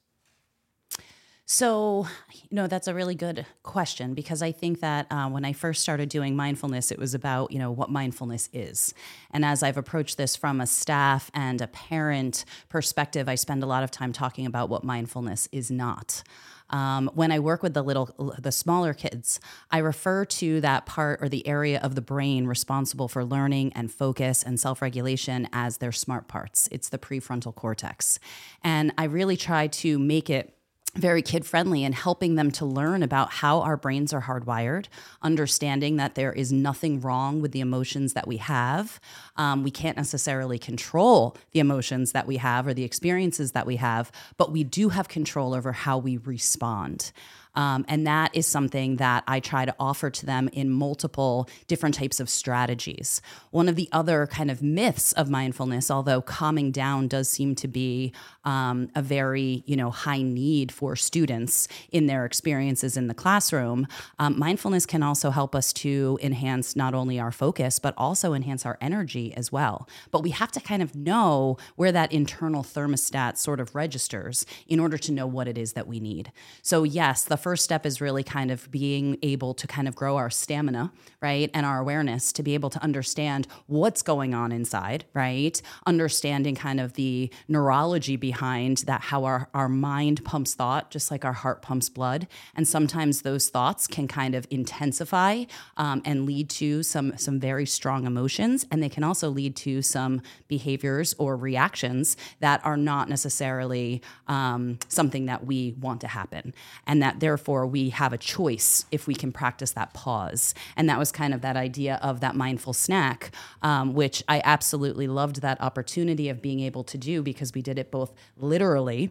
So, 1.46 2.08
you 2.32 2.48
know, 2.50 2.66
that's 2.66 2.88
a 2.88 2.94
really 2.94 3.14
good 3.14 3.46
question 3.62 4.14
because 4.14 4.42
I 4.42 4.50
think 4.50 4.80
that 4.80 5.06
uh, 5.08 5.28
when 5.28 5.44
I 5.44 5.52
first 5.52 5.82
started 5.82 6.08
doing 6.08 6.34
mindfulness, 6.34 6.90
it 6.90 6.98
was 6.98 7.14
about, 7.14 7.52
you 7.52 7.60
know, 7.60 7.70
what 7.70 7.88
mindfulness 7.88 8.48
is. 8.52 8.92
And 9.30 9.44
as 9.44 9.62
I've 9.62 9.76
approached 9.76 10.16
this 10.16 10.34
from 10.34 10.60
a 10.60 10.66
staff 10.66 11.30
and 11.32 11.60
a 11.60 11.68
parent 11.68 12.44
perspective, 12.68 13.28
I 13.28 13.36
spend 13.36 13.62
a 13.62 13.66
lot 13.66 13.84
of 13.84 13.92
time 13.92 14.12
talking 14.12 14.46
about 14.46 14.68
what 14.68 14.82
mindfulness 14.82 15.48
is 15.52 15.70
not. 15.70 16.24
Um, 16.70 17.10
when 17.14 17.32
I 17.32 17.38
work 17.38 17.62
with 17.62 17.74
the 17.74 17.82
little, 17.82 18.34
the 18.38 18.52
smaller 18.52 18.94
kids, 18.94 19.40
I 19.70 19.78
refer 19.78 20.24
to 20.26 20.60
that 20.60 20.86
part 20.86 21.22
or 21.22 21.28
the 21.28 21.46
area 21.46 21.80
of 21.82 21.94
the 21.94 22.00
brain 22.00 22.46
responsible 22.46 23.08
for 23.08 23.24
learning 23.24 23.72
and 23.74 23.90
focus 23.90 24.42
and 24.42 24.60
self 24.60 24.82
regulation 24.82 25.48
as 25.52 25.78
their 25.78 25.92
smart 25.92 26.28
parts. 26.28 26.68
It's 26.70 26.88
the 26.88 26.98
prefrontal 26.98 27.54
cortex. 27.54 28.18
And 28.62 28.92
I 28.98 29.04
really 29.04 29.36
try 29.36 29.68
to 29.68 29.98
make 29.98 30.28
it 30.28 30.57
very 30.96 31.22
kid 31.22 31.46
friendly 31.46 31.84
and 31.84 31.94
helping 31.94 32.34
them 32.34 32.50
to 32.50 32.64
learn 32.64 33.02
about 33.02 33.30
how 33.30 33.60
our 33.60 33.76
brains 33.76 34.12
are 34.12 34.22
hardwired, 34.22 34.86
understanding 35.22 35.96
that 35.96 36.14
there 36.14 36.32
is 36.32 36.52
nothing 36.52 37.00
wrong 37.00 37.40
with 37.40 37.52
the 37.52 37.60
emotions 37.60 38.14
that 38.14 38.26
we 38.26 38.38
have. 38.38 39.00
Um, 39.36 39.62
we 39.62 39.70
can't 39.70 39.96
necessarily 39.96 40.58
control 40.58 41.36
the 41.52 41.60
emotions 41.60 42.12
that 42.12 42.26
we 42.26 42.38
have 42.38 42.66
or 42.66 42.74
the 42.74 42.84
experiences 42.84 43.52
that 43.52 43.66
we 43.66 43.76
have, 43.76 44.10
but 44.36 44.50
we 44.50 44.64
do 44.64 44.88
have 44.88 45.08
control 45.08 45.54
over 45.54 45.72
how 45.72 45.98
we 45.98 46.16
respond. 46.16 47.12
Um, 47.54 47.84
and 47.88 48.06
that 48.06 48.34
is 48.34 48.46
something 48.46 48.96
that 48.96 49.24
I 49.26 49.40
try 49.40 49.64
to 49.64 49.74
offer 49.78 50.10
to 50.10 50.26
them 50.26 50.48
in 50.52 50.70
multiple 50.70 51.48
different 51.66 51.94
types 51.94 52.20
of 52.20 52.28
strategies. 52.28 53.20
One 53.50 53.68
of 53.68 53.76
the 53.76 53.88
other 53.92 54.26
kind 54.26 54.50
of 54.50 54.62
myths 54.62 55.12
of 55.12 55.28
mindfulness, 55.28 55.90
although 55.90 56.22
calming 56.22 56.70
down 56.70 57.08
does 57.08 57.28
seem 57.28 57.54
to 57.56 57.68
be 57.68 58.12
um, 58.44 58.90
a 58.94 59.02
very 59.02 59.62
you 59.66 59.76
know 59.76 59.90
high 59.90 60.22
need 60.22 60.70
for 60.72 60.96
students 60.96 61.68
in 61.90 62.06
their 62.06 62.24
experiences 62.24 62.96
in 62.96 63.08
the 63.08 63.14
classroom, 63.14 63.86
um, 64.18 64.38
mindfulness 64.38 64.86
can 64.86 65.02
also 65.02 65.30
help 65.30 65.54
us 65.54 65.72
to 65.72 66.18
enhance 66.22 66.76
not 66.76 66.94
only 66.94 67.18
our 67.18 67.32
focus 67.32 67.78
but 67.78 67.94
also 67.96 68.34
enhance 68.34 68.64
our 68.64 68.78
energy 68.80 69.34
as 69.34 69.50
well. 69.50 69.88
But 70.10 70.22
we 70.22 70.30
have 70.30 70.52
to 70.52 70.60
kind 70.60 70.82
of 70.82 70.94
know 70.94 71.56
where 71.76 71.92
that 71.92 72.12
internal 72.12 72.62
thermostat 72.62 73.36
sort 73.36 73.60
of 73.60 73.74
registers 73.74 74.46
in 74.66 74.80
order 74.80 74.98
to 74.98 75.12
know 75.12 75.26
what 75.26 75.48
it 75.48 75.58
is 75.58 75.72
that 75.72 75.86
we 75.86 76.00
need. 76.00 76.32
So 76.62 76.82
yes, 76.82 77.24
the 77.24 77.36
first 77.38 77.64
step 77.64 77.86
is 77.86 78.00
really 78.00 78.22
kind 78.22 78.50
of 78.50 78.70
being 78.70 79.16
able 79.22 79.54
to 79.54 79.66
kind 79.66 79.88
of 79.88 79.94
grow 79.94 80.16
our 80.16 80.28
stamina, 80.28 80.92
right? 81.22 81.50
And 81.54 81.64
our 81.64 81.78
awareness 81.78 82.32
to 82.34 82.42
be 82.42 82.54
able 82.54 82.70
to 82.70 82.82
understand 82.82 83.46
what's 83.66 84.02
going 84.02 84.34
on 84.34 84.52
inside, 84.52 85.04
right? 85.14 85.60
Understanding 85.86 86.54
kind 86.54 86.80
of 86.80 86.94
the 86.94 87.30
neurology 87.48 88.16
behind 88.16 88.78
that, 88.86 89.00
how 89.00 89.24
our, 89.24 89.48
our 89.54 89.68
mind 89.68 90.24
pumps 90.24 90.54
thought, 90.54 90.90
just 90.90 91.10
like 91.10 91.24
our 91.24 91.32
heart 91.32 91.62
pumps 91.62 91.88
blood. 91.88 92.26
And 92.54 92.66
sometimes 92.66 93.22
those 93.22 93.48
thoughts 93.48 93.86
can 93.86 94.08
kind 94.08 94.34
of 94.34 94.46
intensify 94.50 95.44
um, 95.76 96.02
and 96.04 96.26
lead 96.26 96.50
to 96.50 96.82
some, 96.82 97.16
some 97.16 97.40
very 97.40 97.66
strong 97.66 98.06
emotions. 98.06 98.66
And 98.70 98.82
they 98.82 98.88
can 98.88 99.04
also 99.04 99.30
lead 99.30 99.56
to 99.56 99.82
some 99.82 100.20
behaviors 100.48 101.14
or 101.18 101.36
reactions 101.36 102.16
that 102.40 102.64
are 102.64 102.76
not 102.76 103.08
necessarily 103.08 104.02
um, 104.26 104.78
something 104.88 105.26
that 105.26 105.46
we 105.46 105.74
want 105.80 106.00
to 106.00 106.08
happen. 106.08 106.54
And 106.86 107.02
that 107.02 107.20
there 107.20 107.27
therefore 107.28 107.66
we 107.66 107.90
have 107.90 108.14
a 108.14 108.16
choice 108.16 108.86
if 108.90 109.06
we 109.06 109.14
can 109.14 109.30
practice 109.30 109.72
that 109.72 109.92
pause. 109.92 110.54
And 110.78 110.88
that 110.88 110.98
was 110.98 111.12
kind 111.12 111.34
of 111.34 111.42
that 111.42 111.58
idea 111.58 112.00
of 112.00 112.20
that 112.20 112.34
mindful 112.34 112.72
snack, 112.72 113.32
um, 113.60 113.92
which 113.92 114.24
I 114.28 114.40
absolutely 114.44 115.06
loved 115.06 115.42
that 115.42 115.60
opportunity 115.60 116.30
of 116.30 116.40
being 116.40 116.60
able 116.60 116.84
to 116.84 116.96
do 116.96 117.22
because 117.22 117.52
we 117.52 117.60
did 117.60 117.78
it 117.78 117.90
both 117.90 118.14
literally 118.38 119.10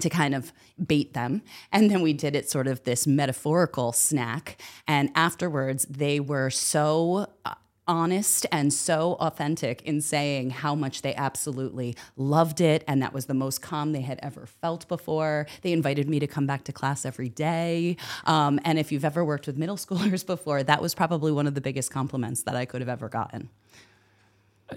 to 0.00 0.10
kind 0.10 0.34
of 0.34 0.52
bait 0.84 1.14
them. 1.14 1.42
And 1.70 1.88
then 1.88 2.02
we 2.02 2.12
did 2.12 2.34
it 2.34 2.50
sort 2.50 2.66
of 2.66 2.82
this 2.82 3.06
metaphorical 3.06 3.92
snack. 3.92 4.60
And 4.88 5.10
afterwards, 5.14 5.86
they 5.88 6.18
were 6.18 6.50
so 6.50 7.28
uh, 7.44 7.54
honest 7.88 8.46
and 8.52 8.72
so 8.72 9.14
authentic 9.14 9.82
in 9.82 10.00
saying 10.00 10.50
how 10.50 10.74
much 10.74 11.02
they 11.02 11.14
absolutely 11.14 11.96
loved 12.16 12.60
it 12.60 12.84
and 12.86 13.02
that 13.02 13.12
was 13.12 13.26
the 13.26 13.34
most 13.34 13.60
calm 13.60 13.92
they 13.92 14.00
had 14.02 14.20
ever 14.22 14.46
felt 14.46 14.86
before. 14.88 15.46
They 15.62 15.72
invited 15.72 16.08
me 16.08 16.20
to 16.20 16.26
come 16.26 16.46
back 16.46 16.64
to 16.64 16.72
class 16.72 17.04
every 17.04 17.28
day. 17.28 17.96
Um, 18.24 18.60
and 18.64 18.78
if 18.78 18.92
you've 18.92 19.04
ever 19.04 19.24
worked 19.24 19.46
with 19.46 19.56
middle 19.56 19.76
schoolers 19.76 20.24
before, 20.24 20.62
that 20.62 20.80
was 20.80 20.94
probably 20.94 21.32
one 21.32 21.46
of 21.46 21.54
the 21.54 21.60
biggest 21.60 21.90
compliments 21.90 22.42
that 22.44 22.56
I 22.56 22.64
could 22.64 22.80
have 22.80 22.88
ever 22.88 23.08
gotten. 23.08 23.50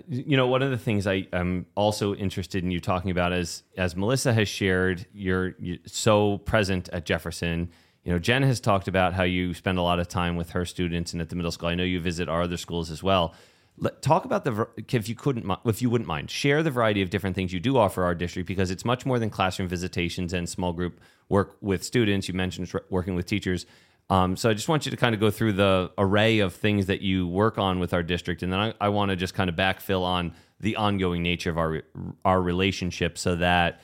You 0.09 0.35
know, 0.35 0.47
one 0.47 0.61
of 0.61 0.71
the 0.71 0.77
things 0.77 1.07
I 1.07 1.27
am 1.31 1.67
also 1.75 2.15
interested 2.15 2.63
in 2.63 2.71
you 2.71 2.81
talking 2.81 3.11
about 3.11 3.31
is, 3.31 3.63
as 3.77 3.95
Melissa 3.95 4.33
has 4.33 4.49
shared, 4.49 5.05
you're, 5.13 5.55
you're 5.57 5.77
so 5.85 6.39
present 6.39 6.89
at 6.89 7.05
Jefferson 7.05 7.69
you 8.05 8.11
know, 8.11 8.19
Jen 8.19 8.43
has 8.43 8.59
talked 8.59 8.87
about 8.87 9.13
how 9.13 9.23
you 9.23 9.53
spend 9.55 9.79
a 9.79 9.81
lot 9.81 9.99
of 9.99 10.07
time 10.07 10.35
with 10.35 10.51
her 10.51 10.63
students 10.63 11.11
and 11.11 11.21
at 11.21 11.29
the 11.29 11.35
middle 11.35 11.51
school. 11.51 11.69
I 11.69 11.75
know 11.75 11.83
you 11.83 11.99
visit 11.99 12.29
our 12.29 12.43
other 12.43 12.55
schools 12.55 12.91
as 12.91 13.01
well. 13.01 13.33
Let, 13.77 14.01
talk 14.03 14.23
about 14.23 14.45
the 14.45 14.67
if 14.93 15.09
you 15.09 15.15
couldn't 15.15 15.51
if 15.65 15.81
you 15.81 15.89
wouldn't 15.89 16.07
mind 16.07 16.31
share 16.31 16.63
the 16.63 16.71
variety 16.71 17.01
of 17.01 17.09
different 17.09 17.35
things 17.35 17.51
you 17.51 17.59
do 17.59 17.75
offer 17.75 18.03
our 18.03 18.15
district 18.15 18.47
because 18.47 18.71
it's 18.71 18.85
much 18.85 19.05
more 19.05 19.19
than 19.19 19.29
classroom 19.29 19.67
visitations 19.67 20.31
and 20.31 20.47
small 20.47 20.71
group 20.71 21.01
work 21.27 21.57
with 21.59 21.83
students. 21.83 22.29
You 22.29 22.35
mentioned 22.35 22.71
working 22.89 23.15
with 23.15 23.25
teachers. 23.25 23.65
Um, 24.09 24.37
so 24.37 24.51
I 24.51 24.53
just 24.53 24.69
want 24.69 24.85
you 24.85 24.91
to 24.91 24.97
kind 24.97 25.15
of 25.15 25.19
go 25.19 25.31
through 25.31 25.53
the 25.53 25.91
array 25.97 26.39
of 26.39 26.53
things 26.53 26.85
that 26.85 27.01
you 27.01 27.27
work 27.27 27.57
on 27.57 27.79
with 27.79 27.91
our 27.91 28.03
district, 28.03 28.43
and 28.43 28.53
then 28.53 28.59
I, 28.59 28.73
I 28.79 28.89
want 28.89 29.09
to 29.09 29.15
just 29.15 29.33
kind 29.33 29.49
of 29.49 29.55
backfill 29.55 30.03
on 30.03 30.35
the 30.59 30.75
ongoing 30.75 31.23
nature 31.23 31.49
of 31.49 31.57
our 31.57 31.81
our 32.23 32.39
relationship 32.39 33.17
so 33.17 33.35
that 33.37 33.81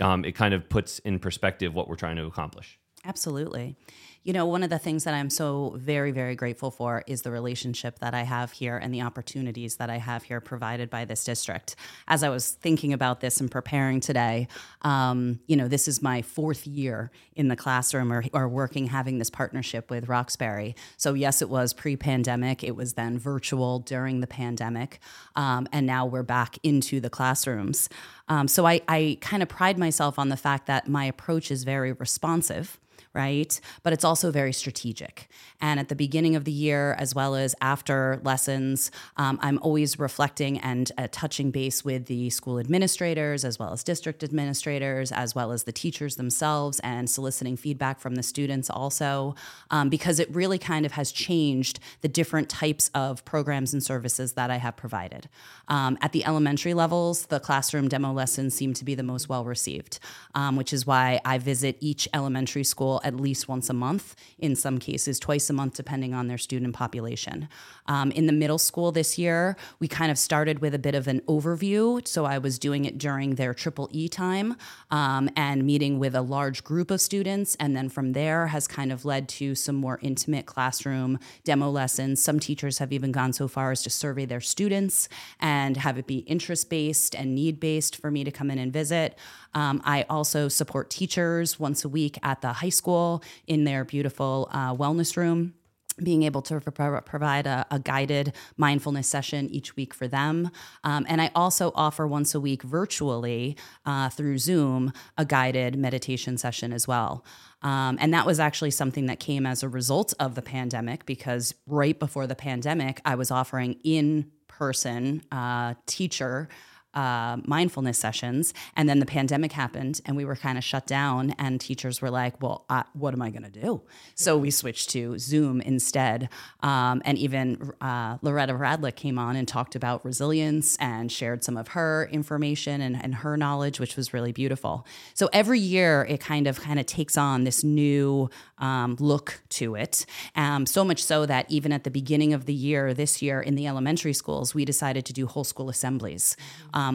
um, 0.00 0.24
it 0.24 0.36
kind 0.36 0.54
of 0.54 0.68
puts 0.68 1.00
in 1.00 1.18
perspective 1.18 1.74
what 1.74 1.88
we're 1.88 1.96
trying 1.96 2.16
to 2.16 2.24
accomplish. 2.24 2.78
Absolutely. 3.04 3.76
You 4.24 4.32
know, 4.32 4.46
one 4.46 4.62
of 4.62 4.70
the 4.70 4.78
things 4.78 5.04
that 5.04 5.12
I'm 5.12 5.28
so 5.28 5.74
very, 5.76 6.10
very 6.10 6.34
grateful 6.34 6.70
for 6.70 7.04
is 7.06 7.20
the 7.20 7.30
relationship 7.30 7.98
that 7.98 8.14
I 8.14 8.22
have 8.22 8.52
here 8.52 8.78
and 8.78 8.92
the 8.92 9.02
opportunities 9.02 9.76
that 9.76 9.90
I 9.90 9.98
have 9.98 10.22
here 10.22 10.40
provided 10.40 10.88
by 10.88 11.04
this 11.04 11.24
district. 11.24 11.76
As 12.08 12.22
I 12.22 12.30
was 12.30 12.52
thinking 12.52 12.94
about 12.94 13.20
this 13.20 13.38
and 13.38 13.50
preparing 13.50 14.00
today, 14.00 14.48
um, 14.80 15.40
you 15.46 15.56
know, 15.56 15.68
this 15.68 15.86
is 15.86 16.00
my 16.00 16.22
fourth 16.22 16.66
year 16.66 17.10
in 17.36 17.48
the 17.48 17.56
classroom 17.56 18.10
or, 18.10 18.24
or 18.32 18.48
working, 18.48 18.86
having 18.86 19.18
this 19.18 19.28
partnership 19.28 19.90
with 19.90 20.08
Roxbury. 20.08 20.74
So, 20.96 21.12
yes, 21.12 21.42
it 21.42 21.50
was 21.50 21.74
pre 21.74 21.94
pandemic, 21.94 22.64
it 22.64 22.74
was 22.74 22.94
then 22.94 23.18
virtual 23.18 23.80
during 23.80 24.20
the 24.20 24.26
pandemic, 24.26 25.00
um, 25.36 25.68
and 25.70 25.86
now 25.86 26.06
we're 26.06 26.22
back 26.22 26.56
into 26.62 26.98
the 26.98 27.10
classrooms. 27.10 27.90
Um, 28.28 28.48
so, 28.48 28.66
I, 28.66 28.80
I 28.88 29.18
kind 29.20 29.42
of 29.42 29.50
pride 29.50 29.76
myself 29.76 30.18
on 30.18 30.30
the 30.30 30.36
fact 30.38 30.66
that 30.66 30.88
my 30.88 31.04
approach 31.04 31.50
is 31.50 31.64
very 31.64 31.92
responsive 31.92 32.80
right? 33.14 33.60
But 33.82 33.92
it's 33.92 34.04
also 34.04 34.30
very 34.30 34.52
strategic. 34.52 35.28
And 35.60 35.78
at 35.78 35.88
the 35.88 35.94
beginning 35.94 36.34
of 36.36 36.44
the 36.44 36.52
year, 36.52 36.94
as 36.98 37.14
well 37.14 37.36
as 37.36 37.54
after 37.60 38.20
lessons, 38.24 38.90
um, 39.16 39.38
I'm 39.40 39.58
always 39.62 39.98
reflecting 39.98 40.58
and 40.58 40.90
uh, 40.98 41.06
touching 41.12 41.50
base 41.50 41.84
with 41.84 42.06
the 42.06 42.28
school 42.30 42.58
administrators, 42.58 43.44
as 43.44 43.58
well 43.58 43.72
as 43.72 43.84
district 43.84 44.22
administrators, 44.24 45.12
as 45.12 45.34
well 45.34 45.52
as 45.52 45.62
the 45.62 45.72
teachers 45.72 46.16
themselves, 46.16 46.80
and 46.80 47.08
soliciting 47.08 47.56
feedback 47.56 48.00
from 48.00 48.16
the 48.16 48.22
students 48.22 48.68
also, 48.68 49.36
um, 49.70 49.88
because 49.88 50.18
it 50.18 50.28
really 50.34 50.58
kind 50.58 50.84
of 50.84 50.92
has 50.92 51.12
changed 51.12 51.78
the 52.00 52.08
different 52.08 52.48
types 52.48 52.90
of 52.94 53.24
programs 53.24 53.72
and 53.72 53.82
services 53.82 54.32
that 54.32 54.50
I 54.50 54.56
have 54.56 54.76
provided. 54.76 55.28
Um, 55.68 55.96
at 56.00 56.12
the 56.12 56.24
elementary 56.24 56.74
levels, 56.74 57.26
the 57.26 57.40
classroom 57.40 57.88
demo 57.88 58.12
lessons 58.12 58.54
seem 58.54 58.74
to 58.74 58.84
be 58.84 58.94
the 58.94 59.02
most 59.02 59.28
well 59.28 59.44
received, 59.44 60.00
um, 60.34 60.56
which 60.56 60.72
is 60.72 60.86
why 60.86 61.20
I 61.24 61.38
visit 61.38 61.76
each 61.80 62.08
elementary 62.12 62.64
school 62.64 63.00
at 63.04 63.14
least 63.14 63.48
once 63.48 63.70
a 63.70 63.74
month, 63.74 64.16
in 64.38 64.56
some 64.56 64.78
cases, 64.78 65.20
twice 65.20 65.48
a 65.50 65.52
month, 65.52 65.74
depending 65.74 66.14
on 66.14 66.26
their 66.26 66.38
student 66.38 66.74
population. 66.74 67.48
Um, 67.86 68.10
in 68.10 68.26
the 68.26 68.32
middle 68.32 68.58
school 68.58 68.90
this 68.92 69.18
year, 69.18 69.56
we 69.78 69.88
kind 69.88 70.10
of 70.10 70.18
started 70.18 70.58
with 70.60 70.74
a 70.74 70.78
bit 70.78 70.94
of 70.94 71.06
an 71.06 71.20
overview. 71.28 72.06
So 72.06 72.24
I 72.24 72.38
was 72.38 72.58
doing 72.58 72.84
it 72.84 72.98
during 72.98 73.34
their 73.34 73.54
triple 73.54 73.88
E 73.92 74.08
time 74.08 74.56
um, 74.90 75.28
and 75.36 75.64
meeting 75.64 75.98
with 75.98 76.14
a 76.14 76.22
large 76.22 76.64
group 76.64 76.90
of 76.90 77.00
students. 77.00 77.54
And 77.60 77.76
then 77.76 77.88
from 77.88 78.12
there 78.12 78.48
has 78.48 78.66
kind 78.66 78.90
of 78.90 79.04
led 79.04 79.28
to 79.30 79.54
some 79.54 79.76
more 79.76 79.98
intimate 80.02 80.46
classroom 80.46 81.18
demo 81.44 81.70
lessons. 81.70 82.22
Some 82.22 82.40
teachers 82.40 82.78
have 82.78 82.92
even 82.92 83.12
gone 83.12 83.32
so 83.32 83.48
far 83.48 83.70
as 83.70 83.82
to 83.82 83.90
survey 83.90 84.24
their 84.24 84.40
students 84.40 85.08
and 85.40 85.76
have 85.76 85.98
it 85.98 86.06
be 86.06 86.18
interest 86.18 86.70
based 86.70 87.14
and 87.14 87.34
need 87.34 87.60
based 87.60 87.96
for 87.96 88.10
me 88.10 88.24
to 88.24 88.30
come 88.30 88.50
in 88.50 88.58
and 88.58 88.72
visit. 88.72 89.18
Um, 89.54 89.80
I 89.84 90.04
also 90.08 90.48
support 90.48 90.90
teachers 90.90 91.58
once 91.60 91.84
a 91.84 91.88
week 91.88 92.18
at 92.22 92.40
the 92.40 92.52
high 92.52 92.68
school 92.70 93.22
in 93.46 93.64
their 93.64 93.84
beautiful 93.84 94.48
uh, 94.52 94.74
wellness 94.74 95.16
room 95.16 95.54
being 96.02 96.24
able 96.24 96.42
to 96.42 96.60
pro- 96.60 97.00
provide 97.02 97.46
a, 97.46 97.66
a, 97.70 97.78
guided 97.78 98.32
mindfulness 98.56 99.06
session 99.06 99.48
each 99.50 99.76
week 99.76 99.94
for 99.94 100.08
them. 100.08 100.50
Um, 100.82 101.06
and 101.08 101.22
I 101.22 101.30
also 101.34 101.72
offer 101.74 102.06
once 102.06 102.34
a 102.34 102.40
week 102.40 102.62
virtually 102.62 103.56
uh, 103.86 104.08
through 104.08 104.38
Zoom 104.38 104.92
a 105.16 105.24
guided 105.24 105.76
meditation 105.76 106.36
session 106.36 106.72
as 106.72 106.88
well. 106.88 107.24
Um, 107.62 107.96
and 108.00 108.12
that 108.12 108.26
was 108.26 108.40
actually 108.40 108.72
something 108.72 109.06
that 109.06 109.20
came 109.20 109.46
as 109.46 109.62
a 109.62 109.68
result 109.68 110.14
of 110.18 110.34
the 110.34 110.42
pandemic 110.42 111.06
because 111.06 111.54
right 111.66 111.98
before 111.98 112.26
the 112.26 112.34
pandemic, 112.34 113.00
I 113.04 113.14
was 113.14 113.30
offering 113.30 113.78
in 113.84 114.30
person 114.48 115.22
uh, 115.32 115.74
teacher 115.86 116.48
uh, 116.94 117.38
mindfulness 117.44 117.98
sessions. 117.98 118.54
And 118.76 118.88
then 118.88 118.98
the 119.00 119.06
pandemic 119.06 119.52
happened 119.52 120.00
and 120.04 120.16
we 120.16 120.24
were 120.24 120.36
kind 120.36 120.58
of 120.58 120.64
shut 120.64 120.86
down, 120.86 121.34
and 121.38 121.60
teachers 121.60 122.00
were 122.00 122.10
like, 122.10 122.40
well, 122.42 122.64
uh, 122.68 122.84
what 122.92 123.14
am 123.14 123.22
I 123.22 123.30
going 123.30 123.42
to 123.42 123.60
do? 123.60 123.82
So 124.14 124.36
we 124.36 124.50
switched 124.50 124.90
to 124.90 125.18
Zoom 125.18 125.60
instead. 125.60 126.28
Um, 126.60 127.02
and 127.04 127.18
even 127.18 127.72
uh, 127.80 128.18
Loretta 128.22 128.54
Radlick 128.54 128.96
came 128.96 129.18
on 129.18 129.36
and 129.36 129.46
talked 129.46 129.74
about 129.74 130.04
resilience 130.04 130.76
and 130.78 131.10
shared 131.10 131.44
some 131.44 131.56
of 131.56 131.68
her 131.68 132.08
information 132.12 132.80
and, 132.80 133.02
and 133.02 133.16
her 133.16 133.36
knowledge, 133.36 133.80
which 133.80 133.96
was 133.96 134.14
really 134.14 134.32
beautiful. 134.32 134.86
So 135.14 135.28
every 135.32 135.58
year 135.58 136.06
it 136.08 136.20
kind 136.20 136.46
of 136.46 136.60
kind 136.60 136.78
of 136.78 136.86
takes 136.86 137.16
on 137.16 137.44
this 137.44 137.64
new 137.64 138.30
um, 138.58 138.96
look 138.98 139.42
to 139.50 139.74
it. 139.74 140.06
Um, 140.36 140.66
so 140.66 140.84
much 140.84 141.02
so 141.02 141.26
that 141.26 141.50
even 141.50 141.72
at 141.72 141.84
the 141.84 141.90
beginning 141.90 142.32
of 142.32 142.46
the 142.46 142.54
year, 142.54 142.94
this 142.94 143.20
year 143.20 143.40
in 143.40 143.54
the 143.54 143.66
elementary 143.66 144.12
schools, 144.12 144.54
we 144.54 144.64
decided 144.64 145.04
to 145.06 145.12
do 145.12 145.26
whole 145.26 145.44
school 145.44 145.68
assemblies. 145.68 146.36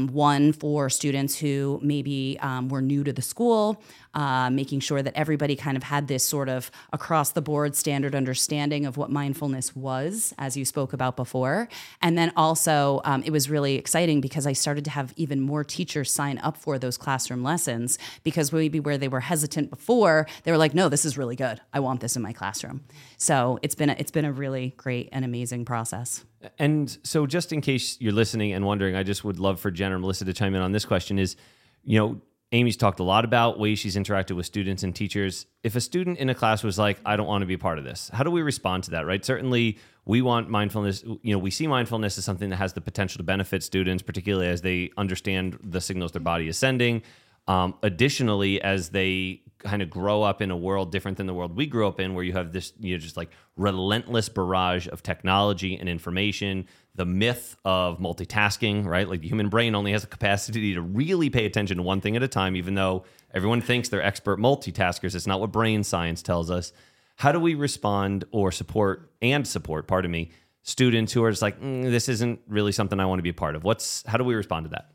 One 0.07 0.53
for 0.53 0.89
students 0.89 1.37
who 1.37 1.79
maybe 1.81 2.37
um, 2.41 2.69
were 2.69 2.81
new 2.81 3.03
to 3.03 3.13
the 3.13 3.21
school, 3.21 3.81
uh, 4.13 4.49
making 4.49 4.79
sure 4.79 5.01
that 5.01 5.13
everybody 5.15 5.55
kind 5.55 5.77
of 5.77 5.83
had 5.83 6.07
this 6.07 6.23
sort 6.23 6.49
of 6.49 6.71
across 6.91 7.31
the 7.31 7.41
board 7.41 7.75
standard 7.75 8.15
understanding 8.15 8.85
of 8.85 8.97
what 8.97 9.11
mindfulness 9.11 9.75
was, 9.75 10.33
as 10.37 10.57
you 10.57 10.65
spoke 10.65 10.93
about 10.93 11.15
before. 11.15 11.67
And 12.01 12.17
then 12.17 12.31
also, 12.35 13.01
um, 13.05 13.23
it 13.23 13.31
was 13.31 13.49
really 13.49 13.75
exciting 13.75 14.21
because 14.21 14.47
I 14.47 14.53
started 14.53 14.85
to 14.85 14.91
have 14.91 15.13
even 15.15 15.41
more 15.41 15.63
teachers 15.63 16.11
sign 16.11 16.37
up 16.39 16.57
for 16.57 16.79
those 16.79 16.97
classroom 16.97 17.43
lessons 17.43 17.99
because 18.23 18.51
maybe 18.51 18.79
where 18.79 18.97
they 18.97 19.07
were 19.07 19.19
hesitant 19.19 19.69
before, 19.69 20.27
they 20.43 20.51
were 20.51 20.57
like, 20.57 20.73
no, 20.73 20.89
this 20.89 21.05
is 21.05 21.17
really 21.17 21.35
good. 21.35 21.61
I 21.73 21.79
want 21.79 22.01
this 22.01 22.15
in 22.15 22.21
my 22.21 22.33
classroom. 22.33 22.81
So 23.17 23.59
it's 23.61 23.75
been 23.75 23.89
a, 23.89 23.95
it's 23.99 24.11
been 24.11 24.25
a 24.25 24.31
really 24.31 24.73
great 24.77 25.09
and 25.11 25.23
amazing 25.23 25.65
process. 25.65 26.25
And 26.57 26.97
so, 27.03 27.27
just 27.27 27.51
in 27.51 27.59
case 27.61 27.97
you're 27.99 28.13
listening 28.13 28.53
and 28.53 28.65
wondering, 28.65 28.95
I 28.95 29.03
just 29.03 29.23
would 29.23 29.39
love 29.39 29.59
for 29.59 29.71
Jen 29.71 29.91
or 29.91 29.99
Melissa 29.99 30.23
to 30.25 30.33
chime 30.33 30.55
in 30.55 30.61
on 30.61 30.71
this 30.71 30.85
question: 30.85 31.19
is 31.19 31.35
you 31.83 31.99
know 31.99 32.21
Amy's 32.51 32.77
talked 32.77 32.99
a 32.99 33.03
lot 33.03 33.25
about 33.25 33.59
ways 33.59 33.77
she's 33.77 33.95
interacted 33.95 34.35
with 34.35 34.45
students 34.45 34.81
and 34.81 34.95
teachers. 34.95 35.45
If 35.61 35.75
a 35.75 35.81
student 35.81 36.17
in 36.17 36.29
a 36.29 36.35
class 36.35 36.63
was 36.63 36.79
like, 36.79 36.99
I 37.05 37.15
don't 37.15 37.27
want 37.27 37.43
to 37.43 37.45
be 37.45 37.57
part 37.57 37.77
of 37.77 37.83
this, 37.83 38.09
how 38.11 38.23
do 38.23 38.31
we 38.31 38.41
respond 38.41 38.85
to 38.85 38.91
that, 38.91 39.05
right? 39.05 39.23
Certainly, 39.23 39.77
we 40.05 40.23
want 40.23 40.49
mindfulness, 40.49 41.03
you 41.03 41.31
know, 41.31 41.37
we 41.37 41.51
see 41.51 41.67
mindfulness 41.67 42.17
as 42.17 42.25
something 42.25 42.49
that 42.49 42.55
has 42.55 42.73
the 42.73 42.81
potential 42.81 43.19
to 43.19 43.23
benefit 43.23 43.61
students, 43.61 44.01
particularly 44.01 44.47
as 44.47 44.61
they 44.61 44.89
understand 44.97 45.59
the 45.63 45.79
signals 45.79 46.11
their 46.11 46.21
body 46.21 46.47
is 46.47 46.57
sending. 46.57 47.03
Um, 47.49 47.73
additionally, 47.81 48.61
as 48.61 48.89
they 48.89 49.41
kind 49.57 49.81
of 49.81 49.89
grow 49.89 50.21
up 50.21 50.39
in 50.39 50.51
a 50.51 50.55
world 50.55 50.91
different 50.91 51.17
than 51.17 51.25
the 51.25 51.33
world 51.33 51.57
we 51.57 51.65
grew 51.65 51.87
up 51.87 51.99
in, 51.99 52.13
where 52.13 52.23
you 52.23 52.31
have 52.33 52.53
this, 52.53 52.73
you 52.79 52.93
know, 52.93 52.99
just 52.99 53.17
like 53.17 53.31
relentless 53.57 54.29
barrage 54.29 54.87
of 54.87 55.01
technology 55.01 55.75
and 55.75 55.89
information, 55.89 56.67
the 56.93 57.05
myth 57.05 57.57
of 57.65 57.97
multitasking, 57.97 58.85
right? 58.85 59.09
Like 59.09 59.21
the 59.21 59.27
human 59.27 59.49
brain 59.49 59.73
only 59.73 59.91
has 59.93 60.03
a 60.03 60.07
capacity 60.07 60.75
to 60.75 60.81
really 60.81 61.31
pay 61.31 61.45
attention 61.47 61.77
to 61.77 61.83
one 61.83 62.01
thing 62.01 62.15
at 62.15 62.21
a 62.21 62.27
time, 62.27 62.55
even 62.55 62.75
though 62.75 63.03
everyone 63.33 63.61
thinks 63.61 63.89
they're 63.89 64.03
expert 64.03 64.39
multitaskers. 64.39 65.15
It's 65.15 65.25
not 65.27 65.39
what 65.39 65.51
brain 65.51 65.83
science 65.83 66.21
tells 66.21 66.51
us. 66.51 66.71
How 67.15 67.31
do 67.31 67.39
we 67.39 67.55
respond 67.55 68.25
or 68.31 68.51
support 68.51 69.11
and 69.23 69.45
support, 69.45 69.87
pardon 69.87 70.11
me, 70.11 70.31
students 70.61 71.13
who 71.13 71.23
are 71.23 71.31
just 71.31 71.41
like, 71.41 71.59
mm, 71.59 71.83
this 71.83 72.09
isn't 72.09 72.41
really 72.47 72.71
something 72.71 72.99
I 72.99 73.07
want 73.07 73.17
to 73.17 73.23
be 73.23 73.29
a 73.29 73.33
part 73.33 73.55
of? 73.55 73.63
What's 73.63 74.03
how 74.05 74.19
do 74.19 74.23
we 74.23 74.35
respond 74.35 74.65
to 74.65 74.69
that? 74.69 74.91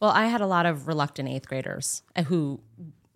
Well, 0.00 0.10
I 0.10 0.26
had 0.26 0.40
a 0.40 0.46
lot 0.46 0.66
of 0.66 0.86
reluctant 0.86 1.28
eighth 1.28 1.48
graders 1.48 2.02
who 2.26 2.60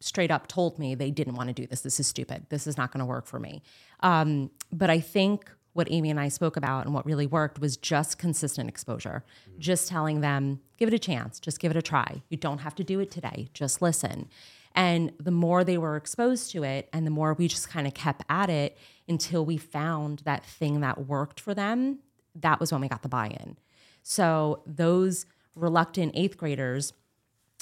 straight 0.00 0.30
up 0.30 0.48
told 0.48 0.78
me 0.78 0.94
they 0.94 1.10
didn't 1.10 1.34
want 1.34 1.48
to 1.48 1.52
do 1.52 1.66
this. 1.66 1.82
This 1.82 2.00
is 2.00 2.06
stupid. 2.06 2.46
This 2.48 2.66
is 2.66 2.76
not 2.76 2.92
going 2.92 3.00
to 3.00 3.06
work 3.06 3.26
for 3.26 3.38
me. 3.38 3.62
Um, 4.00 4.50
but 4.72 4.90
I 4.90 4.98
think 4.98 5.48
what 5.74 5.88
Amy 5.90 6.10
and 6.10 6.20
I 6.20 6.28
spoke 6.28 6.56
about 6.56 6.84
and 6.84 6.94
what 6.94 7.06
really 7.06 7.26
worked 7.26 7.60
was 7.60 7.76
just 7.76 8.18
consistent 8.18 8.68
exposure. 8.68 9.24
Mm-hmm. 9.48 9.60
Just 9.60 9.88
telling 9.88 10.20
them, 10.20 10.60
give 10.76 10.88
it 10.88 10.94
a 10.94 10.98
chance, 10.98 11.40
just 11.40 11.60
give 11.60 11.70
it 11.70 11.76
a 11.76 11.82
try. 11.82 12.22
You 12.28 12.36
don't 12.36 12.58
have 12.58 12.74
to 12.74 12.84
do 12.84 13.00
it 13.00 13.10
today, 13.10 13.48
just 13.54 13.80
listen. 13.80 14.28
And 14.74 15.12
the 15.18 15.30
more 15.30 15.64
they 15.64 15.78
were 15.78 15.96
exposed 15.96 16.50
to 16.52 16.62
it, 16.62 16.88
and 16.92 17.06
the 17.06 17.10
more 17.10 17.34
we 17.34 17.46
just 17.46 17.68
kind 17.68 17.86
of 17.86 17.94
kept 17.94 18.24
at 18.28 18.50
it 18.50 18.76
until 19.06 19.44
we 19.44 19.56
found 19.56 20.20
that 20.24 20.44
thing 20.44 20.80
that 20.80 21.06
worked 21.06 21.40
for 21.40 21.54
them, 21.54 21.98
that 22.34 22.58
was 22.58 22.72
when 22.72 22.80
we 22.80 22.88
got 22.88 23.02
the 23.02 23.08
buy 23.08 23.28
in. 23.28 23.56
So 24.02 24.62
those 24.66 25.26
reluctant 25.54 26.12
eighth 26.14 26.36
graders 26.36 26.92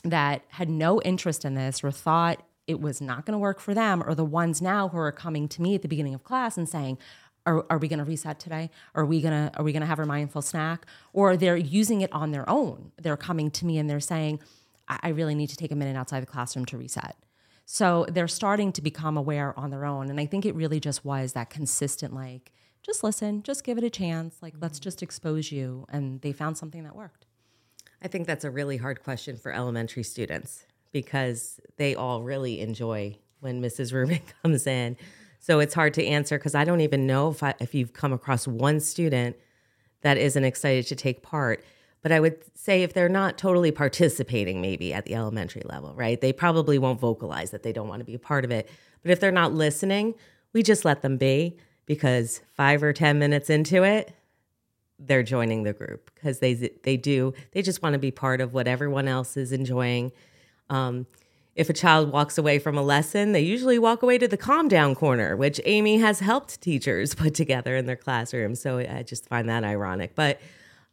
that 0.04 0.42
had 0.48 0.68
no 0.68 1.00
interest 1.02 1.44
in 1.44 1.54
this 1.54 1.84
or 1.84 1.90
thought 1.90 2.42
it 2.66 2.80
was 2.80 3.00
not 3.00 3.26
going 3.26 3.32
to 3.32 3.38
work 3.38 3.58
for 3.60 3.74
them, 3.74 4.02
or 4.02 4.14
the 4.14 4.24
ones 4.24 4.62
now 4.62 4.88
who 4.88 4.98
are 4.98 5.12
coming 5.12 5.48
to 5.48 5.60
me 5.60 5.74
at 5.74 5.82
the 5.82 5.88
beginning 5.88 6.14
of 6.14 6.22
class 6.22 6.56
and 6.56 6.68
saying, 6.68 6.98
are, 7.46 7.66
are 7.68 7.78
we 7.78 7.88
going 7.88 7.98
to 7.98 8.04
reset 8.04 8.38
today? 8.38 8.70
Are 8.94 9.04
we 9.04 9.20
going 9.20 9.32
to 9.32 9.58
are 9.58 9.64
we 9.64 9.72
going 9.72 9.80
to 9.80 9.86
have 9.86 9.98
our 9.98 10.06
mindful 10.06 10.42
snack? 10.42 10.86
Or 11.12 11.36
they're 11.36 11.56
using 11.56 12.00
it 12.02 12.12
on 12.12 12.30
their 12.30 12.48
own. 12.48 12.92
They're 13.00 13.16
coming 13.16 13.50
to 13.52 13.66
me 13.66 13.78
and 13.78 13.88
they're 13.88 13.98
saying, 13.98 14.40
I, 14.88 14.98
I 15.04 15.08
really 15.08 15.34
need 15.34 15.48
to 15.48 15.56
take 15.56 15.72
a 15.72 15.74
minute 15.74 15.96
outside 15.96 16.20
the 16.20 16.26
classroom 16.26 16.66
to 16.66 16.78
reset. 16.78 17.16
So 17.64 18.04
they're 18.08 18.28
starting 18.28 18.72
to 18.72 18.82
become 18.82 19.16
aware 19.16 19.58
on 19.58 19.70
their 19.70 19.84
own. 19.84 20.10
And 20.10 20.20
I 20.20 20.26
think 20.26 20.44
it 20.44 20.54
really 20.54 20.80
just 20.80 21.04
was 21.04 21.32
that 21.32 21.50
consistent, 21.50 22.14
like, 22.14 22.52
just 22.82 23.04
listen, 23.04 23.42
just 23.42 23.64
give 23.64 23.78
it 23.78 23.84
a 23.84 23.90
chance. 23.90 24.36
Like, 24.42 24.54
let's 24.60 24.78
just 24.78 25.02
expose 25.02 25.52
you. 25.52 25.86
And 25.88 26.20
they 26.20 26.32
found 26.32 26.58
something 26.58 26.82
that 26.84 26.96
worked. 26.96 27.26
I 28.02 28.08
think 28.08 28.26
that's 28.26 28.44
a 28.44 28.50
really 28.50 28.76
hard 28.76 29.02
question 29.02 29.36
for 29.36 29.52
elementary 29.52 30.02
students 30.02 30.64
because 30.92 31.60
they 31.76 31.94
all 31.94 32.22
really 32.22 32.60
enjoy 32.60 33.16
when 33.40 33.62
Mrs. 33.62 33.92
Rubin 33.92 34.20
comes 34.42 34.66
in. 34.66 34.96
So 35.38 35.60
it's 35.60 35.74
hard 35.74 35.94
to 35.94 36.04
answer 36.04 36.38
because 36.38 36.54
I 36.54 36.64
don't 36.64 36.80
even 36.80 37.06
know 37.06 37.30
if 37.30 37.42
I, 37.42 37.54
if 37.60 37.74
you've 37.74 37.92
come 37.92 38.12
across 38.12 38.46
one 38.46 38.80
student 38.80 39.36
that 40.02 40.16
isn't 40.16 40.44
excited 40.44 40.86
to 40.88 40.96
take 40.96 41.22
part. 41.22 41.64
But 42.02 42.12
I 42.12 42.20
would 42.20 42.38
say 42.54 42.82
if 42.82 42.94
they're 42.94 43.08
not 43.08 43.36
totally 43.36 43.70
participating, 43.70 44.60
maybe 44.60 44.92
at 44.92 45.04
the 45.04 45.14
elementary 45.14 45.62
level, 45.64 45.94
right? 45.94 46.20
They 46.20 46.32
probably 46.32 46.78
won't 46.78 47.00
vocalize 47.00 47.50
that 47.50 47.62
they 47.62 47.72
don't 47.72 47.88
want 47.88 48.00
to 48.00 48.04
be 48.04 48.14
a 48.14 48.18
part 48.18 48.44
of 48.44 48.50
it. 48.50 48.70
But 49.02 49.10
if 49.10 49.20
they're 49.20 49.30
not 49.30 49.52
listening, 49.52 50.14
we 50.52 50.62
just 50.62 50.84
let 50.84 51.02
them 51.02 51.18
be 51.18 51.58
because 51.86 52.40
five 52.54 52.82
or 52.82 52.92
10 52.92 53.18
minutes 53.18 53.50
into 53.50 53.82
it, 53.82 54.14
they're 55.00 55.22
joining 55.22 55.62
the 55.62 55.72
group 55.72 56.10
because 56.14 56.38
they 56.40 56.54
they 56.54 56.96
do 56.96 57.32
they 57.52 57.62
just 57.62 57.82
want 57.82 57.94
to 57.94 57.98
be 57.98 58.10
part 58.10 58.40
of 58.40 58.52
what 58.52 58.68
everyone 58.68 59.08
else 59.08 59.36
is 59.36 59.52
enjoying. 59.52 60.12
Um, 60.68 61.06
if 61.56 61.68
a 61.68 61.72
child 61.72 62.12
walks 62.12 62.38
away 62.38 62.58
from 62.58 62.78
a 62.78 62.82
lesson, 62.82 63.32
they 63.32 63.40
usually 63.40 63.78
walk 63.78 64.02
away 64.02 64.18
to 64.18 64.28
the 64.28 64.36
calm 64.36 64.68
down 64.68 64.94
corner, 64.94 65.36
which 65.36 65.60
Amy 65.64 65.98
has 65.98 66.20
helped 66.20 66.60
teachers 66.60 67.14
put 67.22 67.34
together 67.34 67.76
in 67.76 67.86
their 67.86 67.96
classroom. 67.96 68.54
So 68.54 68.78
I 68.78 69.02
just 69.02 69.26
find 69.26 69.48
that 69.48 69.64
ironic, 69.64 70.14
but 70.14 70.40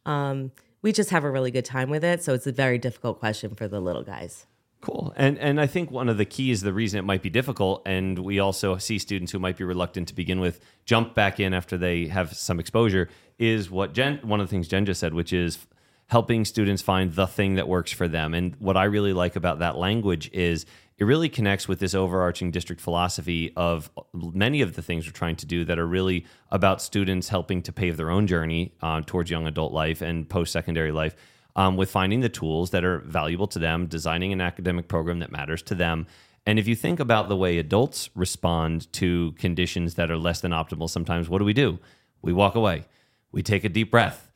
um, 0.04 0.50
we 0.82 0.92
just 0.92 1.10
have 1.10 1.24
a 1.24 1.30
really 1.30 1.50
good 1.50 1.64
time 1.64 1.90
with 1.90 2.04
it. 2.04 2.22
So 2.22 2.34
it's 2.34 2.46
a 2.46 2.52
very 2.52 2.78
difficult 2.78 3.18
question 3.18 3.54
for 3.54 3.68
the 3.68 3.80
little 3.80 4.02
guys. 4.02 4.46
Cool. 4.80 5.12
And 5.16 5.38
and 5.38 5.60
I 5.60 5.66
think 5.66 5.90
one 5.90 6.08
of 6.08 6.18
the 6.18 6.24
keys, 6.24 6.60
the 6.60 6.72
reason 6.72 6.98
it 6.98 7.02
might 7.02 7.22
be 7.22 7.30
difficult, 7.30 7.82
and 7.84 8.18
we 8.18 8.38
also 8.38 8.76
see 8.78 8.98
students 8.98 9.32
who 9.32 9.38
might 9.38 9.56
be 9.56 9.64
reluctant 9.64 10.08
to 10.08 10.14
begin 10.14 10.38
with 10.40 10.60
jump 10.84 11.14
back 11.14 11.40
in 11.40 11.52
after 11.52 11.76
they 11.76 12.06
have 12.06 12.34
some 12.36 12.60
exposure, 12.60 13.08
is 13.38 13.70
what 13.70 13.92
Jen 13.92 14.20
one 14.22 14.40
of 14.40 14.46
the 14.46 14.50
things 14.50 14.68
Jen 14.68 14.86
just 14.86 15.00
said, 15.00 15.14
which 15.14 15.32
is 15.32 15.66
helping 16.06 16.44
students 16.44 16.80
find 16.80 17.12
the 17.14 17.26
thing 17.26 17.56
that 17.56 17.68
works 17.68 17.92
for 17.92 18.08
them. 18.08 18.34
And 18.34 18.54
what 18.60 18.76
I 18.76 18.84
really 18.84 19.12
like 19.12 19.36
about 19.36 19.58
that 19.58 19.76
language 19.76 20.30
is 20.32 20.64
it 20.96 21.04
really 21.04 21.28
connects 21.28 21.68
with 21.68 21.80
this 21.80 21.94
overarching 21.94 22.50
district 22.50 22.80
philosophy 22.80 23.52
of 23.56 23.90
many 24.14 24.62
of 24.62 24.74
the 24.74 24.82
things 24.82 25.06
we're 25.06 25.12
trying 25.12 25.36
to 25.36 25.46
do 25.46 25.64
that 25.64 25.78
are 25.78 25.86
really 25.86 26.24
about 26.50 26.80
students 26.80 27.28
helping 27.28 27.62
to 27.62 27.72
pave 27.72 27.96
their 27.96 28.10
own 28.10 28.26
journey 28.26 28.72
uh, 28.80 29.02
towards 29.04 29.30
young 29.30 29.46
adult 29.46 29.72
life 29.72 30.00
and 30.00 30.28
post 30.28 30.52
secondary 30.52 30.92
life 30.92 31.14
um, 31.58 31.76
with 31.76 31.90
finding 31.90 32.20
the 32.20 32.28
tools 32.28 32.70
that 32.70 32.84
are 32.84 33.00
valuable 33.00 33.48
to 33.48 33.58
them, 33.58 33.88
designing 33.88 34.32
an 34.32 34.40
academic 34.40 34.86
program 34.86 35.18
that 35.18 35.32
matters 35.32 35.60
to 35.60 35.74
them. 35.74 36.06
And 36.46 36.56
if 36.56 36.68
you 36.68 36.76
think 36.76 37.00
about 37.00 37.28
the 37.28 37.36
way 37.36 37.58
adults 37.58 38.10
respond 38.14 38.90
to 38.92 39.32
conditions 39.32 39.96
that 39.96 40.08
are 40.08 40.16
less 40.16 40.40
than 40.40 40.52
optimal, 40.52 40.88
sometimes 40.88 41.28
what 41.28 41.40
do 41.40 41.44
we 41.44 41.52
do? 41.52 41.80
We 42.22 42.32
walk 42.32 42.54
away. 42.54 42.86
We 43.32 43.42
take 43.42 43.64
a 43.64 43.68
deep 43.68 43.90
breath 43.90 44.27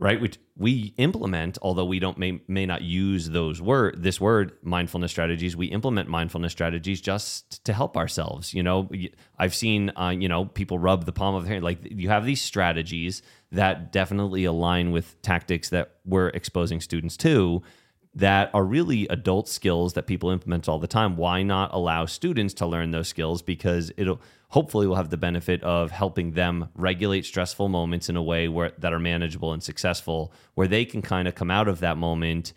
right? 0.00 0.20
We 0.20 0.30
we 0.56 0.94
implement, 0.96 1.58
although 1.62 1.84
we 1.84 2.00
don't 2.00 2.18
may 2.18 2.40
may 2.48 2.66
not 2.66 2.82
use 2.82 3.28
those 3.28 3.60
word 3.60 4.02
this 4.02 4.20
word 4.20 4.52
mindfulness 4.62 5.12
strategies. 5.12 5.56
We 5.56 5.66
implement 5.66 6.08
mindfulness 6.08 6.52
strategies 6.52 7.00
just 7.00 7.64
to 7.66 7.72
help 7.72 7.96
ourselves. 7.96 8.52
You 8.54 8.62
know, 8.62 8.88
I've 9.38 9.54
seen 9.54 9.92
uh, 9.96 10.08
you 10.08 10.28
know 10.28 10.46
people 10.46 10.78
rub 10.78 11.04
the 11.04 11.12
palm 11.12 11.34
of 11.34 11.44
their 11.44 11.52
hand. 11.52 11.64
Like 11.64 11.78
you 11.82 12.08
have 12.08 12.24
these 12.24 12.40
strategies 12.42 13.22
that 13.52 13.92
definitely 13.92 14.44
align 14.44 14.90
with 14.90 15.20
tactics 15.22 15.68
that 15.68 15.96
we're 16.04 16.28
exposing 16.28 16.80
students 16.80 17.16
to 17.18 17.62
that 18.14 18.50
are 18.52 18.64
really 18.64 19.06
adult 19.08 19.48
skills 19.48 19.92
that 19.92 20.06
people 20.06 20.30
implement 20.30 20.68
all 20.68 20.78
the 20.78 20.88
time. 20.88 21.16
Why 21.16 21.42
not 21.42 21.72
allow 21.72 22.06
students 22.06 22.54
to 22.54 22.66
learn 22.66 22.90
those 22.90 23.08
skills? 23.08 23.40
Because 23.40 23.92
it'll 23.96 24.20
hopefully 24.48 24.86
will 24.86 24.96
have 24.96 25.10
the 25.10 25.16
benefit 25.16 25.62
of 25.62 25.92
helping 25.92 26.32
them 26.32 26.68
regulate 26.74 27.24
stressful 27.24 27.68
moments 27.68 28.08
in 28.08 28.16
a 28.16 28.22
way 28.22 28.48
where 28.48 28.72
that 28.78 28.92
are 28.92 28.98
manageable 28.98 29.52
and 29.52 29.62
successful, 29.62 30.32
where 30.54 30.66
they 30.66 30.84
can 30.84 31.02
kind 31.02 31.28
of 31.28 31.36
come 31.36 31.50
out 31.50 31.68
of 31.68 31.80
that 31.80 31.96
moment 31.96 32.52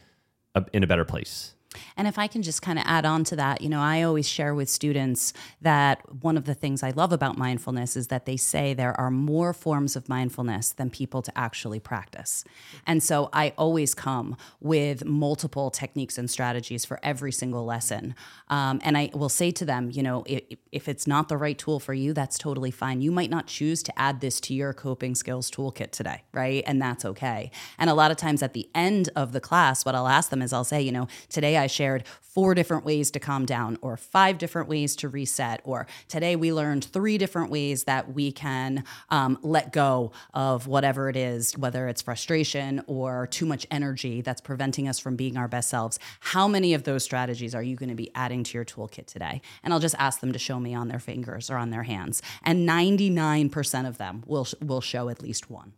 uh, 0.56 0.62
in 0.74 0.84
a 0.84 0.88
better 0.88 1.06
place. 1.06 1.53
And 1.97 2.07
if 2.07 2.17
I 2.17 2.27
can 2.27 2.41
just 2.41 2.62
kind 2.62 2.79
of 2.79 2.86
add 2.88 3.05
on 3.05 3.23
to 3.25 3.36
that, 3.36 3.62
you 3.62 3.69
know, 3.69 3.81
I 3.81 4.01
always 4.03 4.27
share 4.27 4.53
with 4.53 4.69
students 4.69 5.33
that 5.62 6.01
one 6.23 6.38
of 6.38 6.45
the 6.45 6.53
things 6.53 6.83
I 6.83 6.91
love 6.91 7.12
about 7.12 7.38
mindfulness 7.38 7.95
is 7.95 8.07
that 8.07 8.25
they 8.25 8.38
say 8.38 8.73
there 8.73 8.99
are 8.99 9.12
more 9.12 9.53
forms 9.53 9.95
of 9.95 10.09
mindfulness 10.09 10.71
than 10.71 10.89
people 10.89 11.21
to 11.21 11.38
actually 11.38 11.79
practice. 11.79 12.43
And 12.86 13.01
so 13.01 13.29
I 13.33 13.53
always 13.57 13.93
come 13.93 14.36
with 14.59 15.05
multiple 15.05 15.71
techniques 15.71 16.17
and 16.17 16.29
strategies 16.29 16.86
for 16.86 16.99
every 17.03 17.31
single 17.31 17.65
lesson. 17.65 18.15
Um, 18.49 18.79
and 18.83 18.97
I 18.97 19.09
will 19.13 19.29
say 19.29 19.51
to 19.51 19.65
them, 19.65 19.89
you 19.91 20.03
know, 20.03 20.23
if, 20.25 20.43
if 20.71 20.88
it's 20.88 21.07
not 21.07 21.29
the 21.29 21.38
right 21.38 21.57
tool 21.57 21.79
for 21.79 21.93
you, 21.93 22.13
that's 22.13 22.38
totally 22.38 22.71
fine. 22.71 23.01
You 23.01 23.12
might 23.12 23.29
not 23.29 23.47
choose 23.47 23.83
to 23.83 23.99
add 23.99 24.21
this 24.21 24.39
to 24.41 24.53
your 24.53 24.73
coping 24.73 25.15
skills 25.15 25.49
toolkit 25.49 25.91
today, 25.91 26.23
right? 26.33 26.63
And 26.65 26.81
that's 26.81 27.05
okay. 27.05 27.51
And 27.77 27.89
a 27.89 27.93
lot 27.93 28.12
of 28.12 28.17
times 28.17 28.43
at 28.43 28.53
the 28.53 28.69
end 28.75 29.09
of 29.15 29.31
the 29.31 29.39
class, 29.39 29.86
what 29.86 29.95
I'll 29.95 30.07
ask 30.07 30.29
them 30.29 30.41
is 30.41 30.53
I'll 30.53 30.63
say, 30.63 30.81
you 30.81 30.91
know, 30.91 31.07
today 31.29 31.57
I 31.57 31.62
shared 31.67 32.06
four 32.21 32.56
different 32.56 32.84
ways 32.84 33.12
to 33.12 33.19
calm 33.19 33.45
down, 33.45 33.78
or 33.82 33.95
five 33.95 34.39
different 34.39 34.67
ways 34.67 34.95
to 34.95 35.08
reset, 35.08 35.62
or 35.63 35.86
today 36.08 36.36
we 36.36 36.52
learned 36.52 36.84
three 36.84 37.17
different 37.17 37.52
ways 37.52 37.84
that 37.84 38.13
we 38.13 38.32
can 38.32 38.84
um, 39.10 39.38
let 39.43 39.71
go 39.71 40.12
of 40.34 40.65
whatever 40.65 41.10
it 41.10 41.15
is, 41.15 41.56
whether 41.58 41.88
it's 41.88 42.02
frustration 42.02 42.84
or 42.88 43.28
too 43.28 43.45
much 43.45 43.67
energy 43.69 44.21
that's 44.21 44.41
preventing 44.41 44.88
us 44.88 44.97
from 44.97 45.15
being 45.15 45.38
our 45.38 45.47
best 45.47 45.69
selves. 45.69 45.99
How 46.19 46.47
many 46.47 46.73
of 46.73 46.84
those 46.84 47.04
strategies 47.04 47.54
are 47.54 47.63
you 47.63 47.76
going 47.76 47.89
to 47.89 47.95
be 47.95 48.10
adding 48.15 48.43
to 48.43 48.58
your 48.58 48.65
toolkit 48.65 49.06
today? 49.06 49.41
And 49.63 49.71
I'll 49.71 49.80
just 49.80 49.95
ask 49.99 50.19
them 50.19 50.34
to 50.34 50.39
show 50.39 50.60
me 50.60 50.73
on 50.73 50.88
their 50.88 50.99
fingers 50.99 51.52
or 51.52 51.58
on 51.58 51.69
their 51.69 51.84
hands. 51.84 52.21
And 52.43 52.67
99% 52.67 53.88
of 53.88 53.97
them 53.97 54.23
will, 54.26 54.47
will 54.60 54.82
show 54.82 55.10
at 55.10 55.21
least 55.21 55.52
one. 55.52 55.73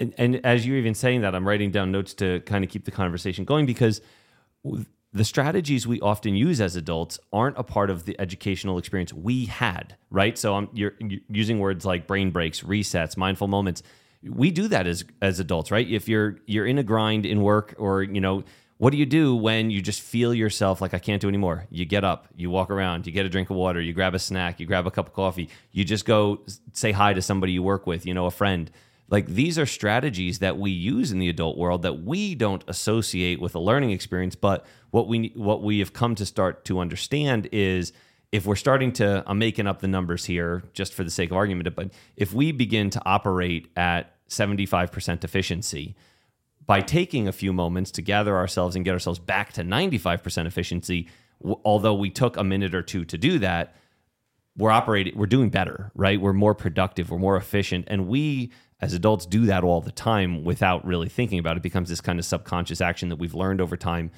And, 0.00 0.12
and 0.18 0.44
as 0.44 0.66
you're 0.66 0.76
even 0.76 0.94
saying 0.94 1.20
that, 1.20 1.34
I'm 1.34 1.46
writing 1.46 1.70
down 1.70 1.92
notes 1.92 2.14
to 2.14 2.40
kind 2.40 2.64
of 2.64 2.70
keep 2.70 2.84
the 2.84 2.90
conversation 2.90 3.44
going 3.44 3.66
because 3.66 4.00
the 5.14 5.24
strategies 5.24 5.86
we 5.86 6.00
often 6.00 6.34
use 6.34 6.60
as 6.60 6.74
adults 6.74 7.20
aren't 7.32 7.56
a 7.56 7.62
part 7.62 7.88
of 7.88 8.04
the 8.04 8.20
educational 8.20 8.78
experience 8.78 9.12
we 9.12 9.44
had, 9.46 9.96
right? 10.10 10.36
So 10.36 10.56
I'm 10.56 10.68
you're, 10.72 10.94
using 11.28 11.60
words 11.60 11.84
like 11.84 12.08
brain 12.08 12.30
breaks, 12.30 12.62
resets, 12.62 13.16
mindful 13.16 13.46
moments. 13.46 13.84
We 14.24 14.50
do 14.50 14.66
that 14.68 14.86
as 14.86 15.04
as 15.22 15.38
adults, 15.38 15.70
right? 15.70 15.88
If 15.88 16.08
you're 16.08 16.38
you're 16.46 16.66
in 16.66 16.78
a 16.78 16.82
grind 16.82 17.26
in 17.26 17.42
work 17.42 17.74
or, 17.78 18.02
you 18.02 18.20
know, 18.20 18.42
what 18.78 18.90
do 18.90 18.96
you 18.96 19.06
do 19.06 19.36
when 19.36 19.70
you 19.70 19.80
just 19.80 20.00
feel 20.00 20.34
yourself 20.34 20.80
like 20.80 20.94
I 20.94 20.98
can't 20.98 21.22
do 21.22 21.28
anymore? 21.28 21.66
You 21.70 21.84
get 21.84 22.02
up, 22.02 22.26
you 22.34 22.50
walk 22.50 22.70
around, 22.70 23.06
you 23.06 23.12
get 23.12 23.24
a 23.24 23.28
drink 23.28 23.50
of 23.50 23.56
water, 23.56 23.80
you 23.80 23.92
grab 23.92 24.14
a 24.14 24.18
snack, 24.18 24.58
you 24.58 24.66
grab 24.66 24.86
a 24.86 24.90
cup 24.90 25.06
of 25.06 25.12
coffee, 25.12 25.48
you 25.70 25.84
just 25.84 26.06
go 26.06 26.40
say 26.72 26.90
hi 26.90 27.12
to 27.12 27.22
somebody 27.22 27.52
you 27.52 27.62
work 27.62 27.86
with, 27.86 28.04
you 28.04 28.14
know, 28.14 28.26
a 28.26 28.32
friend 28.32 28.70
like 29.08 29.26
these 29.26 29.58
are 29.58 29.66
strategies 29.66 30.38
that 30.38 30.58
we 30.58 30.70
use 30.70 31.12
in 31.12 31.18
the 31.18 31.28
adult 31.28 31.56
world 31.56 31.82
that 31.82 32.02
we 32.04 32.34
don't 32.34 32.64
associate 32.68 33.40
with 33.40 33.54
a 33.54 33.58
learning 33.58 33.90
experience 33.90 34.34
but 34.34 34.64
what 34.90 35.08
we 35.08 35.32
what 35.34 35.62
we 35.62 35.78
have 35.78 35.92
come 35.92 36.14
to 36.14 36.26
start 36.26 36.64
to 36.64 36.78
understand 36.78 37.48
is 37.52 37.92
if 38.32 38.46
we're 38.46 38.56
starting 38.56 38.92
to 38.92 39.22
I'm 39.26 39.38
making 39.38 39.66
up 39.66 39.80
the 39.80 39.88
numbers 39.88 40.24
here 40.24 40.62
just 40.72 40.92
for 40.92 41.04
the 41.04 41.10
sake 41.10 41.30
of 41.30 41.36
argument 41.36 41.74
but 41.74 41.90
if 42.16 42.32
we 42.32 42.52
begin 42.52 42.90
to 42.90 43.02
operate 43.04 43.68
at 43.76 44.10
75% 44.28 45.22
efficiency 45.22 45.94
by 46.66 46.80
taking 46.80 47.28
a 47.28 47.32
few 47.32 47.52
moments 47.52 47.90
to 47.92 48.02
gather 48.02 48.36
ourselves 48.36 48.74
and 48.74 48.84
get 48.84 48.92
ourselves 48.92 49.18
back 49.18 49.52
to 49.52 49.62
95% 49.62 50.46
efficiency 50.46 51.08
although 51.64 51.94
we 51.94 52.10
took 52.10 52.36
a 52.36 52.44
minute 52.44 52.74
or 52.74 52.82
two 52.82 53.04
to 53.04 53.18
do 53.18 53.38
that 53.38 53.76
we're 54.56 54.70
operating 54.70 55.16
we're 55.16 55.26
doing 55.26 55.50
better 55.50 55.90
right? 55.94 56.20
We're 56.20 56.32
more 56.32 56.54
productive 56.54 57.10
we're 57.10 57.18
more 57.18 57.36
efficient. 57.36 57.86
And 57.88 58.06
we 58.08 58.52
as 58.80 58.92
adults 58.92 59.26
do 59.26 59.46
that 59.46 59.64
all 59.64 59.80
the 59.80 59.92
time 59.92 60.44
without 60.44 60.84
really 60.84 61.08
thinking 61.08 61.38
about 61.38 61.52
it. 61.52 61.58
it 61.58 61.62
becomes 61.62 61.88
this 61.88 62.00
kind 62.00 62.18
of 62.18 62.24
subconscious 62.24 62.80
action 62.80 63.08
that 63.08 63.16
we've 63.16 63.34
learned 63.34 63.60
over 63.60 63.76
time. 63.76 64.10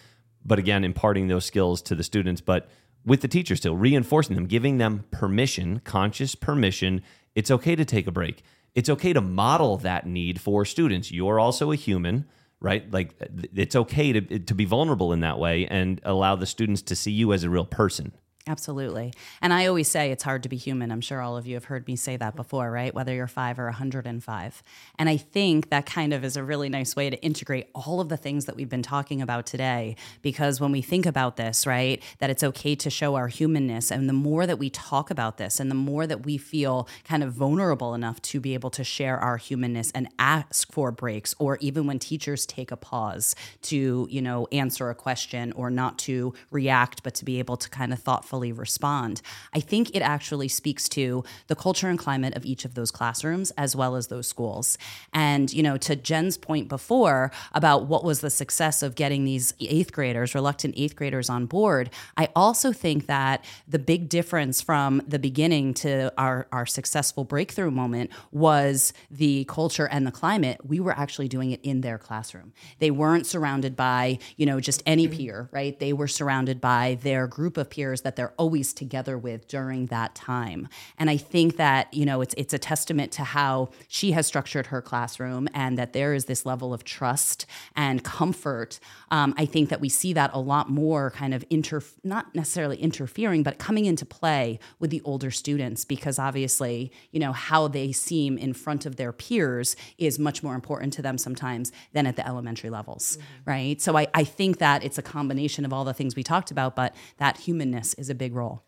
But 0.44 0.58
again 0.58 0.84
imparting 0.84 1.28
those 1.28 1.44
skills 1.44 1.82
to 1.82 1.94
the 1.94 2.02
students 2.02 2.40
but 2.40 2.68
with 3.04 3.20
the 3.20 3.28
teacher 3.28 3.56
still 3.56 3.76
reinforcing 3.76 4.36
them 4.36 4.46
giving 4.46 4.78
them 4.78 5.04
permission 5.10 5.80
conscious 5.80 6.34
permission 6.34 7.02
it's 7.34 7.50
okay 7.50 7.76
to 7.76 7.84
take 7.84 8.06
a 8.06 8.12
break. 8.12 8.42
It's 8.74 8.90
okay 8.90 9.12
to 9.14 9.22
model 9.22 9.78
that 9.78 10.06
need 10.06 10.40
for 10.40 10.64
students. 10.64 11.10
You're 11.10 11.40
also 11.40 11.72
a 11.72 11.76
human 11.76 12.26
right? 12.60 12.90
Like 12.90 13.14
it's 13.54 13.76
okay 13.76 14.12
to, 14.12 14.38
to 14.38 14.54
be 14.54 14.64
vulnerable 14.64 15.12
in 15.12 15.20
that 15.20 15.38
way 15.38 15.66
and 15.66 16.00
allow 16.04 16.36
the 16.36 16.46
students 16.46 16.82
to 16.82 16.96
see 16.96 17.12
you 17.12 17.32
as 17.32 17.44
a 17.44 17.50
real 17.50 17.66
person 17.66 18.12
Absolutely. 18.48 19.12
And 19.42 19.52
I 19.52 19.66
always 19.66 19.88
say 19.88 20.12
it's 20.12 20.22
hard 20.22 20.44
to 20.44 20.48
be 20.48 20.56
human. 20.56 20.92
I'm 20.92 21.00
sure 21.00 21.20
all 21.20 21.36
of 21.36 21.48
you 21.48 21.54
have 21.54 21.64
heard 21.64 21.88
me 21.88 21.96
say 21.96 22.16
that 22.16 22.36
before, 22.36 22.70
right? 22.70 22.94
Whether 22.94 23.12
you're 23.12 23.26
five 23.26 23.58
or 23.58 23.64
105. 23.64 24.62
And 25.00 25.08
I 25.08 25.16
think 25.16 25.70
that 25.70 25.84
kind 25.84 26.14
of 26.14 26.24
is 26.24 26.36
a 26.36 26.44
really 26.44 26.68
nice 26.68 26.94
way 26.94 27.10
to 27.10 27.20
integrate 27.24 27.70
all 27.74 28.00
of 28.00 28.08
the 28.08 28.16
things 28.16 28.44
that 28.44 28.54
we've 28.54 28.68
been 28.68 28.84
talking 28.84 29.20
about 29.20 29.46
today. 29.46 29.96
Because 30.22 30.60
when 30.60 30.70
we 30.70 30.80
think 30.80 31.06
about 31.06 31.36
this, 31.36 31.66
right, 31.66 32.00
that 32.20 32.30
it's 32.30 32.44
okay 32.44 32.76
to 32.76 32.88
show 32.88 33.16
our 33.16 33.26
humanness. 33.26 33.90
And 33.90 34.08
the 34.08 34.12
more 34.12 34.46
that 34.46 34.60
we 34.60 34.70
talk 34.70 35.10
about 35.10 35.38
this 35.38 35.58
and 35.58 35.68
the 35.68 35.74
more 35.74 36.06
that 36.06 36.24
we 36.24 36.38
feel 36.38 36.86
kind 37.02 37.24
of 37.24 37.32
vulnerable 37.32 37.94
enough 37.94 38.22
to 38.22 38.38
be 38.38 38.54
able 38.54 38.70
to 38.70 38.84
share 38.84 39.18
our 39.18 39.38
humanness 39.38 39.90
and 39.92 40.08
ask 40.20 40.70
for 40.70 40.92
breaks, 40.92 41.34
or 41.40 41.58
even 41.60 41.88
when 41.88 41.98
teachers 41.98 42.46
take 42.46 42.70
a 42.70 42.76
pause 42.76 43.34
to, 43.62 44.06
you 44.08 44.22
know, 44.22 44.46
answer 44.52 44.88
a 44.88 44.94
question 44.94 45.50
or 45.54 45.68
not 45.68 45.98
to 45.98 46.32
react, 46.52 47.02
but 47.02 47.12
to 47.16 47.24
be 47.24 47.40
able 47.40 47.56
to 47.56 47.68
kind 47.68 47.92
of 47.92 47.98
thoughtfully 47.98 48.35
thoughtfully 48.36 48.52
respond. 48.52 49.22
I 49.54 49.60
think 49.60 49.94
it 49.94 50.02
actually 50.02 50.48
speaks 50.48 50.88
to 50.90 51.24
the 51.46 51.56
culture 51.56 51.88
and 51.88 51.98
climate 51.98 52.36
of 52.36 52.44
each 52.44 52.64
of 52.64 52.74
those 52.74 52.90
classrooms 52.90 53.50
as 53.56 53.74
well 53.74 53.96
as 53.96 54.08
those 54.08 54.26
schools. 54.26 54.76
And, 55.12 55.52
you 55.52 55.62
know, 55.62 55.78
to 55.78 55.96
Jen's 55.96 56.36
point 56.36 56.68
before 56.68 57.30
about 57.52 57.86
what 57.86 58.04
was 58.04 58.20
the 58.20 58.30
success 58.30 58.82
of 58.82 58.94
getting 58.94 59.24
these 59.24 59.54
eighth 59.60 59.92
graders, 59.92 60.34
reluctant 60.34 60.74
eighth 60.76 60.96
graders 60.96 61.30
on 61.30 61.46
board, 61.46 61.88
I 62.16 62.28
also 62.36 62.72
think 62.72 63.06
that 63.06 63.42
the 63.66 63.78
big 63.78 64.08
difference 64.08 64.60
from 64.60 65.02
the 65.08 65.18
beginning 65.18 65.72
to 65.74 66.12
our, 66.18 66.46
our 66.52 66.66
successful 66.66 67.24
breakthrough 67.24 67.70
moment 67.70 68.10
was 68.32 68.92
the 69.10 69.44
culture 69.44 69.88
and 69.90 70.06
the 70.06 70.12
climate. 70.12 70.60
We 70.62 70.80
were 70.80 70.92
actually 70.92 71.28
doing 71.28 71.52
it 71.52 71.60
in 71.62 71.80
their 71.80 71.98
classroom. 71.98 72.52
They 72.80 72.90
weren't 72.90 73.26
surrounded 73.26 73.76
by, 73.76 74.18
you 74.36 74.44
know, 74.44 74.60
just 74.60 74.82
any 74.84 75.08
peer, 75.08 75.48
right? 75.52 75.78
They 75.78 75.92
were 75.92 76.08
surrounded 76.08 76.60
by 76.60 76.98
their 77.02 77.26
group 77.26 77.56
of 77.56 77.70
peers 77.70 78.02
that 78.02 78.16
they're 78.16 78.25
they're 78.26 78.34
always 78.38 78.72
together 78.72 79.16
with 79.16 79.46
during 79.46 79.86
that 79.86 80.16
time. 80.16 80.68
And 80.98 81.08
I 81.08 81.16
think 81.16 81.58
that, 81.58 81.94
you 81.94 82.04
know, 82.04 82.20
it's 82.22 82.34
it's 82.36 82.52
a 82.52 82.58
testament 82.58 83.12
to 83.12 83.22
how 83.22 83.68
she 83.86 84.10
has 84.12 84.26
structured 84.26 84.66
her 84.66 84.82
classroom 84.82 85.48
and 85.54 85.78
that 85.78 85.92
there 85.92 86.12
is 86.12 86.24
this 86.24 86.44
level 86.44 86.74
of 86.74 86.82
trust 86.82 87.46
and 87.76 88.02
comfort. 88.02 88.80
Um, 89.12 89.32
I 89.36 89.46
think 89.46 89.68
that 89.68 89.80
we 89.80 89.88
see 89.88 90.12
that 90.14 90.32
a 90.32 90.40
lot 90.40 90.68
more 90.68 91.12
kind 91.12 91.34
of 91.34 91.44
inter 91.50 91.82
not 92.02 92.34
necessarily 92.34 92.78
interfering, 92.78 93.44
but 93.44 93.58
coming 93.58 93.84
into 93.84 94.04
play 94.04 94.58
with 94.80 94.90
the 94.90 95.02
older 95.04 95.30
students 95.30 95.84
because 95.84 96.18
obviously, 96.18 96.90
you 97.12 97.20
know, 97.20 97.32
how 97.32 97.68
they 97.68 97.92
seem 97.92 98.38
in 98.38 98.52
front 98.54 98.86
of 98.86 98.96
their 98.96 99.12
peers 99.12 99.76
is 99.98 100.18
much 100.18 100.42
more 100.42 100.56
important 100.56 100.92
to 100.94 101.02
them 101.02 101.16
sometimes 101.16 101.70
than 101.92 102.06
at 102.06 102.16
the 102.16 102.26
elementary 102.26 102.70
levels. 102.70 103.18
Mm-hmm. 103.18 103.50
Right. 103.50 103.80
So 103.80 103.96
I, 103.96 104.08
I 104.14 104.24
think 104.24 104.58
that 104.58 104.82
it's 104.82 104.98
a 104.98 105.02
combination 105.02 105.64
of 105.64 105.72
all 105.72 105.84
the 105.84 105.94
things 105.94 106.16
we 106.16 106.24
talked 106.24 106.50
about, 106.50 106.74
but 106.74 106.92
that 107.18 107.36
humanness 107.36 107.94
is 107.94 108.10
a 108.10 108.15
big 108.16 108.34
role. 108.34 108.62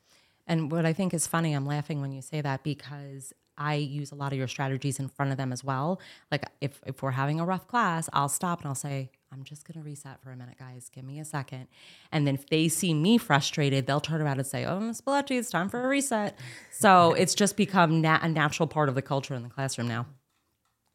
And 0.46 0.72
what 0.72 0.86
I 0.86 0.92
think 0.92 1.12
is 1.12 1.26
funny, 1.26 1.52
I'm 1.52 1.66
laughing 1.66 2.00
when 2.00 2.12
you 2.12 2.22
say 2.22 2.40
that 2.40 2.62
because 2.62 3.34
I 3.58 3.74
use 3.74 4.12
a 4.12 4.14
lot 4.14 4.32
of 4.32 4.38
your 4.38 4.48
strategies 4.48 4.98
in 5.00 5.08
front 5.08 5.32
of 5.32 5.36
them 5.36 5.52
as 5.52 5.64
well. 5.64 6.00
Like 6.30 6.46
if, 6.60 6.80
if 6.86 7.02
we're 7.02 7.10
having 7.10 7.40
a 7.40 7.44
rough 7.44 7.66
class, 7.66 8.08
I'll 8.12 8.28
stop 8.28 8.60
and 8.60 8.68
I'll 8.68 8.74
say, 8.74 9.10
I'm 9.32 9.42
just 9.42 9.66
going 9.66 9.82
to 9.82 9.84
reset 9.84 10.22
for 10.22 10.30
a 10.30 10.36
minute, 10.36 10.58
guys. 10.58 10.88
Give 10.88 11.04
me 11.04 11.18
a 11.18 11.24
second. 11.24 11.66
And 12.12 12.26
then 12.26 12.36
if 12.36 12.46
they 12.46 12.68
see 12.68 12.94
me 12.94 13.18
frustrated, 13.18 13.86
they'll 13.86 14.00
turn 14.00 14.22
around 14.22 14.38
and 14.38 14.46
say, 14.46 14.64
Oh, 14.64 14.80
Miss 14.80 15.00
Billeci, 15.00 15.38
it's 15.38 15.50
time 15.50 15.68
for 15.68 15.84
a 15.84 15.88
reset. 15.88 16.38
So 16.70 17.12
it's 17.14 17.34
just 17.34 17.56
become 17.56 18.00
na- 18.00 18.20
a 18.22 18.28
natural 18.28 18.68
part 18.68 18.88
of 18.88 18.94
the 18.94 19.02
culture 19.02 19.34
in 19.34 19.42
the 19.42 19.50
classroom 19.50 19.88
now. 19.88 20.06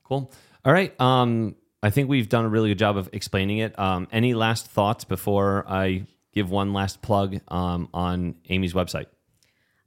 Cool. 0.03 0.31
All 0.65 0.73
right. 0.73 0.99
Um, 0.99 1.55
I 1.83 1.89
think 1.89 2.09
we've 2.09 2.29
done 2.29 2.45
a 2.45 2.49
really 2.49 2.69
good 2.69 2.79
job 2.79 2.97
of 2.97 3.09
explaining 3.11 3.57
it. 3.57 3.77
Um, 3.77 4.07
any 4.11 4.33
last 4.33 4.67
thoughts 4.67 5.03
before 5.03 5.65
I 5.67 6.05
give 6.33 6.49
one 6.49 6.73
last 6.73 7.01
plug 7.01 7.39
um, 7.47 7.89
on 7.93 8.35
Amy's 8.49 8.73
website. 8.73 9.05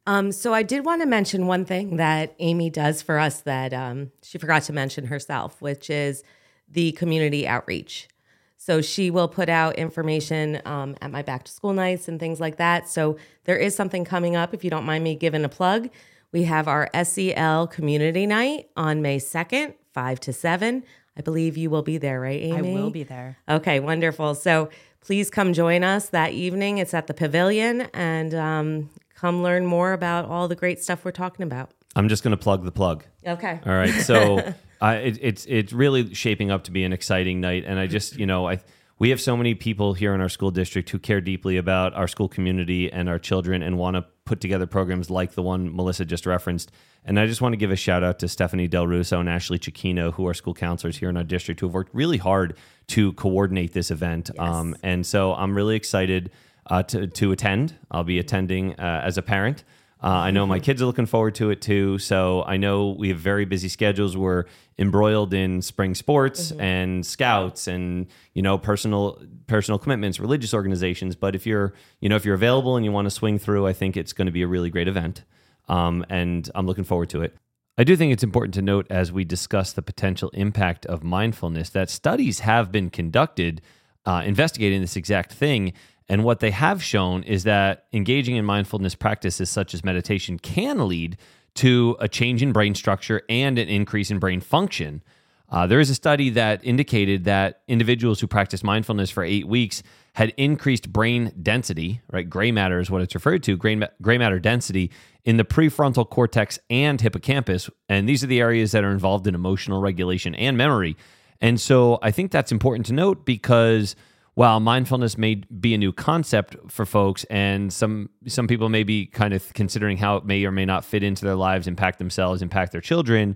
Um, 0.06 0.30
so 0.30 0.54
I 0.54 0.62
did 0.62 0.84
want 0.84 1.02
to 1.02 1.06
mention 1.06 1.46
one 1.46 1.64
thing 1.64 1.96
that 1.96 2.34
Amy 2.38 2.70
does 2.70 3.02
for 3.02 3.18
us 3.18 3.40
that 3.40 3.72
um, 3.72 4.12
she 4.22 4.38
forgot 4.38 4.62
to 4.64 4.72
mention 4.72 5.06
herself, 5.06 5.60
which 5.60 5.90
is 5.90 6.22
the 6.68 6.92
community 6.92 7.46
outreach. 7.46 8.08
So 8.56 8.80
she 8.80 9.10
will 9.10 9.28
put 9.28 9.48
out 9.48 9.76
information 9.76 10.62
um, 10.64 10.96
at 11.02 11.10
my 11.10 11.22
back 11.22 11.44
to 11.44 11.52
school 11.52 11.72
nights 11.72 12.08
and 12.08 12.18
things 12.18 12.40
like 12.40 12.56
that. 12.56 12.88
So 12.88 13.16
there 13.44 13.56
is 13.56 13.74
something 13.74 14.04
coming 14.04 14.36
up. 14.36 14.54
If 14.54 14.64
you 14.64 14.70
don't 14.70 14.84
mind 14.84 15.04
me 15.04 15.14
giving 15.14 15.44
a 15.44 15.48
plug, 15.48 15.90
we 16.32 16.44
have 16.44 16.68
our 16.68 16.88
SEL 17.04 17.66
community 17.66 18.26
night 18.26 18.68
on 18.76 19.02
May 19.02 19.18
2nd, 19.18 19.74
5 19.92 20.20
to 20.20 20.32
7. 20.32 20.84
I 21.16 21.20
believe 21.22 21.56
you 21.56 21.70
will 21.70 21.82
be 21.82 21.98
there, 21.98 22.20
right, 22.20 22.40
Amy? 22.40 22.76
I 22.76 22.80
will 22.80 22.90
be 22.90 23.04
there. 23.04 23.38
Okay, 23.48 23.80
wonderful. 23.80 24.34
So 24.34 24.68
please 25.06 25.30
come 25.30 25.52
join 25.52 25.84
us 25.84 26.08
that 26.08 26.32
evening. 26.32 26.78
It's 26.78 26.92
at 26.92 27.06
the 27.06 27.14
Pavilion 27.14 27.82
and 27.94 28.34
um, 28.34 28.90
come 29.14 29.40
learn 29.40 29.64
more 29.64 29.92
about 29.92 30.24
all 30.24 30.48
the 30.48 30.56
great 30.56 30.82
stuff 30.82 31.04
we're 31.04 31.12
talking 31.12 31.44
about. 31.44 31.70
I'm 31.94 32.08
just 32.08 32.24
going 32.24 32.32
to 32.32 32.42
plug 32.42 32.64
the 32.64 32.72
plug. 32.72 33.04
Okay. 33.24 33.60
All 33.64 33.72
right. 33.72 33.94
So 33.94 34.38
uh, 34.82 34.98
it, 35.00 35.18
it's 35.22 35.46
it's 35.46 35.72
really 35.72 36.12
shaping 36.12 36.50
up 36.50 36.64
to 36.64 36.72
be 36.72 36.82
an 36.82 36.92
exciting 36.92 37.40
night, 37.40 37.64
and 37.66 37.78
I 37.78 37.86
just 37.86 38.16
you 38.16 38.26
know 38.26 38.48
I 38.48 38.60
we 38.98 39.10
have 39.10 39.20
so 39.20 39.36
many 39.36 39.54
people 39.54 39.94
here 39.94 40.14
in 40.14 40.20
our 40.20 40.28
school 40.28 40.50
district 40.50 40.90
who 40.90 40.98
care 40.98 41.20
deeply 41.20 41.56
about 41.56 41.92
our 41.94 42.08
school 42.08 42.28
community 42.28 42.90
and 42.90 43.08
our 43.08 43.18
children 43.18 43.62
and 43.62 43.76
want 43.76 43.96
to 43.96 44.04
put 44.24 44.40
together 44.40 44.66
programs 44.66 45.10
like 45.10 45.32
the 45.32 45.42
one 45.42 45.74
Melissa 45.74 46.04
just 46.04 46.24
referenced. 46.24 46.72
And 47.04 47.20
I 47.20 47.26
just 47.26 47.40
want 47.40 47.52
to 47.52 47.56
give 47.56 47.70
a 47.70 47.76
shout 47.76 48.02
out 48.02 48.18
to 48.20 48.28
Stephanie 48.28 48.68
Del 48.68 48.86
Russo 48.86 49.20
and 49.20 49.28
Ashley 49.28 49.58
Chiquino, 49.58 50.12
who 50.12 50.26
are 50.26 50.34
school 50.34 50.54
counselors 50.54 50.96
here 50.96 51.08
in 51.08 51.16
our 51.16 51.24
district, 51.24 51.60
who 51.60 51.66
have 51.66 51.74
worked 51.74 51.94
really 51.94 52.16
hard 52.16 52.56
to 52.88 53.12
coordinate 53.12 53.74
this 53.74 53.90
event. 53.90 54.30
Yes. 54.34 54.42
Um, 54.42 54.74
and 54.82 55.06
so 55.06 55.34
I'm 55.34 55.54
really 55.54 55.76
excited 55.76 56.30
uh, 56.68 56.82
to, 56.84 57.06
to 57.06 57.32
attend. 57.32 57.76
I'll 57.90 58.02
be 58.02 58.18
attending 58.18 58.72
uh, 58.80 59.02
as 59.04 59.18
a 59.18 59.22
parent. 59.22 59.62
Uh, 60.06 60.10
I 60.10 60.30
know 60.30 60.46
my 60.46 60.60
kids 60.60 60.80
are 60.80 60.86
looking 60.86 61.06
forward 61.06 61.34
to 61.34 61.50
it 61.50 61.60
too. 61.60 61.98
So 61.98 62.44
I 62.44 62.58
know 62.58 62.90
we 62.96 63.08
have 63.08 63.18
very 63.18 63.44
busy 63.44 63.68
schedules. 63.68 64.16
We're 64.16 64.44
embroiled 64.78 65.34
in 65.34 65.62
spring 65.62 65.96
sports 65.96 66.52
and 66.52 67.04
scouts 67.04 67.66
and 67.66 68.06
you 68.32 68.40
know 68.40 68.56
personal 68.56 69.20
personal 69.48 69.80
commitments, 69.80 70.20
religious 70.20 70.54
organizations. 70.54 71.16
But 71.16 71.34
if 71.34 71.44
you're 71.44 71.74
you 71.98 72.08
know 72.08 72.14
if 72.14 72.24
you're 72.24 72.36
available 72.36 72.76
and 72.76 72.84
you 72.84 72.92
want 72.92 73.06
to 73.06 73.10
swing 73.10 73.40
through, 73.40 73.66
I 73.66 73.72
think 73.72 73.96
it's 73.96 74.12
going 74.12 74.26
to 74.26 74.32
be 74.32 74.42
a 74.42 74.46
really 74.46 74.70
great 74.70 74.86
event. 74.86 75.24
Um, 75.68 76.06
and 76.08 76.48
I'm 76.54 76.68
looking 76.68 76.84
forward 76.84 77.10
to 77.10 77.22
it. 77.22 77.34
I 77.76 77.82
do 77.82 77.96
think 77.96 78.12
it's 78.12 78.22
important 78.22 78.54
to 78.54 78.62
note 78.62 78.86
as 78.88 79.10
we 79.10 79.24
discuss 79.24 79.72
the 79.72 79.82
potential 79.82 80.30
impact 80.34 80.86
of 80.86 81.02
mindfulness 81.02 81.70
that 81.70 81.90
studies 81.90 82.38
have 82.40 82.70
been 82.70 82.90
conducted 82.90 83.60
uh, 84.06 84.22
investigating 84.24 84.80
this 84.80 84.94
exact 84.94 85.32
thing. 85.32 85.72
And 86.08 86.24
what 86.24 86.40
they 86.40 86.52
have 86.52 86.82
shown 86.82 87.22
is 87.24 87.44
that 87.44 87.86
engaging 87.92 88.36
in 88.36 88.44
mindfulness 88.44 88.94
practices 88.94 89.50
such 89.50 89.74
as 89.74 89.84
meditation 89.84 90.38
can 90.38 90.88
lead 90.88 91.16
to 91.54 91.96
a 91.98 92.08
change 92.08 92.42
in 92.42 92.52
brain 92.52 92.74
structure 92.74 93.22
and 93.28 93.58
an 93.58 93.68
increase 93.68 94.10
in 94.10 94.18
brain 94.18 94.40
function. 94.40 95.02
Uh, 95.48 95.66
there 95.66 95.80
is 95.80 95.90
a 95.90 95.94
study 95.94 96.30
that 96.30 96.60
indicated 96.64 97.24
that 97.24 97.62
individuals 97.68 98.20
who 98.20 98.26
practiced 98.26 98.64
mindfulness 98.64 99.10
for 99.10 99.22
eight 99.22 99.46
weeks 99.46 99.82
had 100.14 100.32
increased 100.36 100.92
brain 100.92 101.32
density, 101.42 102.00
right? 102.10 102.28
Gray 102.28 102.50
matter 102.50 102.80
is 102.80 102.90
what 102.90 103.02
it's 103.02 103.14
referred 103.14 103.42
to, 103.44 103.56
gray, 103.56 103.80
gray 104.02 104.18
matter 104.18 104.38
density 104.38 104.90
in 105.24 105.36
the 105.36 105.44
prefrontal 105.44 106.08
cortex 106.08 106.58
and 106.68 107.00
hippocampus. 107.00 107.70
And 107.88 108.08
these 108.08 108.24
are 108.24 108.28
the 108.28 108.40
areas 108.40 108.72
that 108.72 108.82
are 108.82 108.92
involved 108.92 109.26
in 109.26 109.34
emotional 109.34 109.80
regulation 109.80 110.34
and 110.34 110.56
memory. 110.56 110.96
And 111.40 111.60
so 111.60 111.98
I 112.02 112.10
think 112.10 112.32
that's 112.32 112.50
important 112.50 112.86
to 112.86 112.92
note 112.92 113.24
because 113.24 113.94
while 114.36 114.60
mindfulness 114.60 115.16
may 115.16 115.34
be 115.34 115.72
a 115.72 115.78
new 115.78 115.94
concept 115.94 116.56
for 116.68 116.84
folks 116.84 117.24
and 117.30 117.72
some 117.72 118.10
some 118.26 118.46
people 118.46 118.68
may 118.68 118.82
be 118.82 119.06
kind 119.06 119.32
of 119.32 119.52
considering 119.54 119.96
how 119.96 120.16
it 120.18 120.26
may 120.26 120.44
or 120.44 120.52
may 120.52 120.66
not 120.66 120.84
fit 120.84 121.02
into 121.02 121.24
their 121.24 121.34
lives, 121.34 121.66
impact 121.66 121.98
themselves, 121.98 122.42
impact 122.42 122.70
their 122.70 122.82
children, 122.82 123.34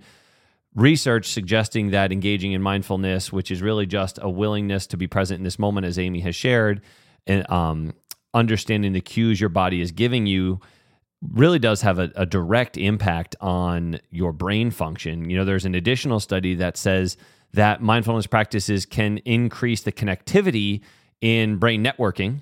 research 0.74 1.32
suggesting 1.32 1.90
that 1.90 2.12
engaging 2.12 2.52
in 2.52 2.60
mindfulness, 2.60 3.32
which 3.32 3.50
is 3.50 3.62
really 3.62 3.86
just 3.86 4.18
a 4.20 4.28
willingness 4.28 4.86
to 4.88 4.98
be 4.98 5.06
present 5.06 5.38
in 5.38 5.44
this 5.44 5.58
moment, 5.58 5.86
as 5.86 5.98
Amy 5.98 6.20
has 6.20 6.36
shared, 6.36 6.82
and 7.26 7.50
um, 7.50 7.94
understanding 8.34 8.92
the 8.92 9.00
cues 9.00 9.40
your 9.40 9.48
body 9.48 9.80
is 9.80 9.92
giving 9.92 10.26
you, 10.26 10.60
really 11.32 11.58
does 11.58 11.80
have 11.80 11.98
a, 11.98 12.12
a 12.14 12.26
direct 12.26 12.76
impact 12.76 13.36
on 13.40 13.98
your 14.10 14.34
brain 14.34 14.70
function. 14.70 15.30
You 15.30 15.38
know, 15.38 15.46
there's 15.46 15.64
an 15.64 15.74
additional 15.74 16.20
study 16.20 16.54
that 16.56 16.76
says 16.76 17.16
that 17.52 17.82
mindfulness 17.82 18.26
practices 18.26 18.86
can 18.86 19.18
increase 19.18 19.82
the 19.82 19.92
connectivity 19.92 20.80
in 21.20 21.56
brain 21.56 21.84
networking 21.84 22.40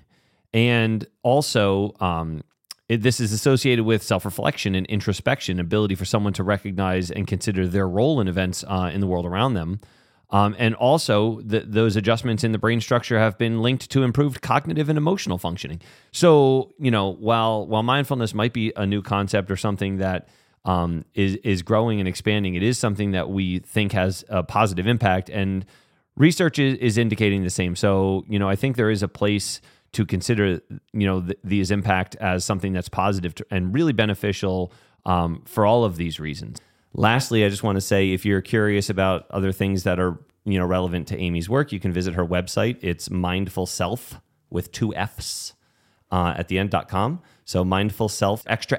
and 0.53 1.07
also 1.23 1.95
um, 2.01 2.43
it, 2.89 3.03
this 3.03 3.21
is 3.21 3.33
associated 3.33 3.85
with 3.85 4.03
self-reflection 4.03 4.75
and 4.75 4.87
introspection 4.87 5.61
ability 5.61 5.95
for 5.95 6.05
someone 6.05 6.33
to 6.35 6.43
recognize 6.43 7.11
and 7.11 7.27
consider 7.27 7.67
their 7.67 7.89
role 7.89 8.21
in 8.21 8.29
events 8.29 8.65
uh, 8.67 8.91
in 8.93 9.01
the 9.01 9.07
world 9.07 9.27
around 9.27 9.55
them. 9.55 9.81
Um, 10.31 10.55
and 10.59 10.75
also 10.75 11.41
the, 11.41 11.61
those 11.61 11.97
adjustments 11.97 12.45
in 12.45 12.53
the 12.53 12.59
brain 12.59 12.83
structure 12.83 13.19
have 13.19 13.39
been 13.39 13.63
linked 13.63 13.91
to 13.91 14.03
improved 14.03 14.43
cognitive 14.43 14.91
and 14.91 14.99
emotional 14.99 15.39
functioning. 15.39 15.81
So 16.13 16.75
you 16.79 16.91
know 16.91 17.13
while 17.13 17.67
while 17.67 17.83
mindfulness 17.83 18.35
might 18.35 18.53
be 18.53 18.73
a 18.77 18.87
new 18.87 19.01
concept 19.01 19.51
or 19.51 19.57
something 19.57 19.99
that 19.99 20.29
um, 20.69 21.05
is 21.15 21.37
is 21.37 21.63
growing 21.63 21.99
and 21.99 22.09
expanding 22.09 22.55
it 22.55 22.63
is 22.63 22.79
something 22.79 23.13
that 23.13 23.31
we 23.31 23.61
think 23.61 23.93
has 23.93 24.25
a 24.29 24.43
positive 24.43 24.87
impact 24.87 25.31
and 25.31 25.65
research 26.17 26.59
is, 26.59 26.77
is 26.79 26.99
indicating 26.99 27.43
the 27.43 27.51
same 27.51 27.75
so 27.77 28.25
you 28.29 28.39
know 28.39 28.49
i 28.49 28.57
think 28.57 28.77
there 28.77 28.91
is 28.91 29.03
a 29.03 29.09
place 29.09 29.61
to 29.93 30.05
consider 30.05 30.61
you 30.93 31.07
know 31.07 31.23
th- 31.23 31.39
these 31.45 31.71
impact 31.71 32.17
as 32.17 32.45
something 32.45 32.73
that's 32.73 32.89
positive 32.89 33.35
to, 33.35 33.47
and 33.51 33.75
really 33.75 33.93
beneficial 33.93 34.73
um, 35.07 35.43
for 35.47 35.65
all 35.65 35.85
of 35.85 35.97
these 35.97 36.21
reasons. 36.21 36.59
Lastly, 36.93 37.45
I 37.45 37.49
just 37.49 37.63
want 37.63 37.77
to 37.77 37.81
say 37.81 38.13
if 38.13 38.25
you're 38.25 38.41
curious 38.41 38.91
about 38.91 39.27
other 39.31 39.53
things 39.53 39.85
that 39.85 39.99
are 39.99 40.19
you 40.45 40.59
know 40.59 40.67
relevant 40.67 41.09
to 41.09 41.19
Amy's 41.19 41.49
work, 41.49 41.73
you 41.73 41.81
can 41.81 41.93
visit 41.93 42.15
her 42.15 42.25
website. 42.25 42.79
It's 42.83 43.11
mindful 43.11 43.67
self 43.67 44.21
with 44.51 44.73
two 44.73 44.95
F's 44.95 45.55
uh, 46.11 46.35
at 46.37 46.49
the 46.49 46.59
end 46.59 46.75
end.com. 46.75 47.21
So 47.45 47.65
mindful 47.65 48.09
self 48.09 48.43
extra. 48.47 48.79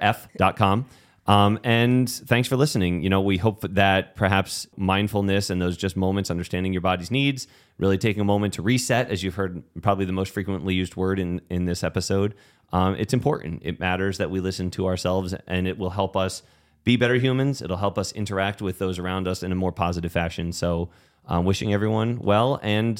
Um, 1.29 1.59
and 1.63 2.09
thanks 2.09 2.47
for 2.47 2.57
listening. 2.57 3.03
You 3.03 3.09
know, 3.11 3.21
we 3.21 3.37
hope 3.37 3.61
that 3.61 4.15
perhaps 4.15 4.65
mindfulness 4.75 5.51
and 5.51 5.61
those 5.61 5.77
just 5.77 5.95
moments, 5.95 6.31
understanding 6.31 6.73
your 6.73 6.81
body's 6.81 7.11
needs, 7.11 7.45
really 7.77 7.99
taking 7.99 8.19
a 8.19 8.25
moment 8.25 8.55
to 8.55 8.63
reset, 8.63 9.11
as 9.11 9.21
you've 9.21 9.35
heard 9.35 9.61
probably 9.83 10.05
the 10.05 10.11
most 10.11 10.33
frequently 10.33 10.73
used 10.73 10.95
word 10.95 11.19
in, 11.19 11.39
in 11.51 11.65
this 11.65 11.83
episode. 11.83 12.33
Um, 12.73 12.95
it's 12.95 13.13
important. 13.13 13.61
It 13.63 13.79
matters 13.79 14.17
that 14.17 14.31
we 14.31 14.39
listen 14.39 14.71
to 14.71 14.87
ourselves 14.87 15.35
and 15.45 15.67
it 15.67 15.77
will 15.77 15.91
help 15.91 16.17
us 16.17 16.41
be 16.83 16.97
better 16.97 17.13
humans. 17.13 17.61
It'll 17.61 17.77
help 17.77 17.99
us 17.99 18.11
interact 18.13 18.59
with 18.59 18.79
those 18.79 18.97
around 18.97 19.27
us 19.27 19.43
in 19.43 19.51
a 19.51 19.55
more 19.55 19.71
positive 19.71 20.11
fashion. 20.11 20.51
So, 20.51 20.89
um, 21.27 21.45
wishing 21.45 21.75
everyone 21.75 22.17
well 22.17 22.59
and 22.63 22.99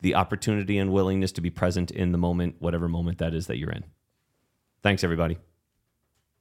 the 0.00 0.14
opportunity 0.14 0.78
and 0.78 0.92
willingness 0.92 1.32
to 1.32 1.40
be 1.40 1.50
present 1.50 1.90
in 1.90 2.12
the 2.12 2.18
moment, 2.18 2.54
whatever 2.60 2.88
moment 2.88 3.18
that 3.18 3.34
is 3.34 3.48
that 3.48 3.58
you're 3.58 3.72
in. 3.72 3.82
Thanks, 4.84 5.02
everybody. 5.02 5.38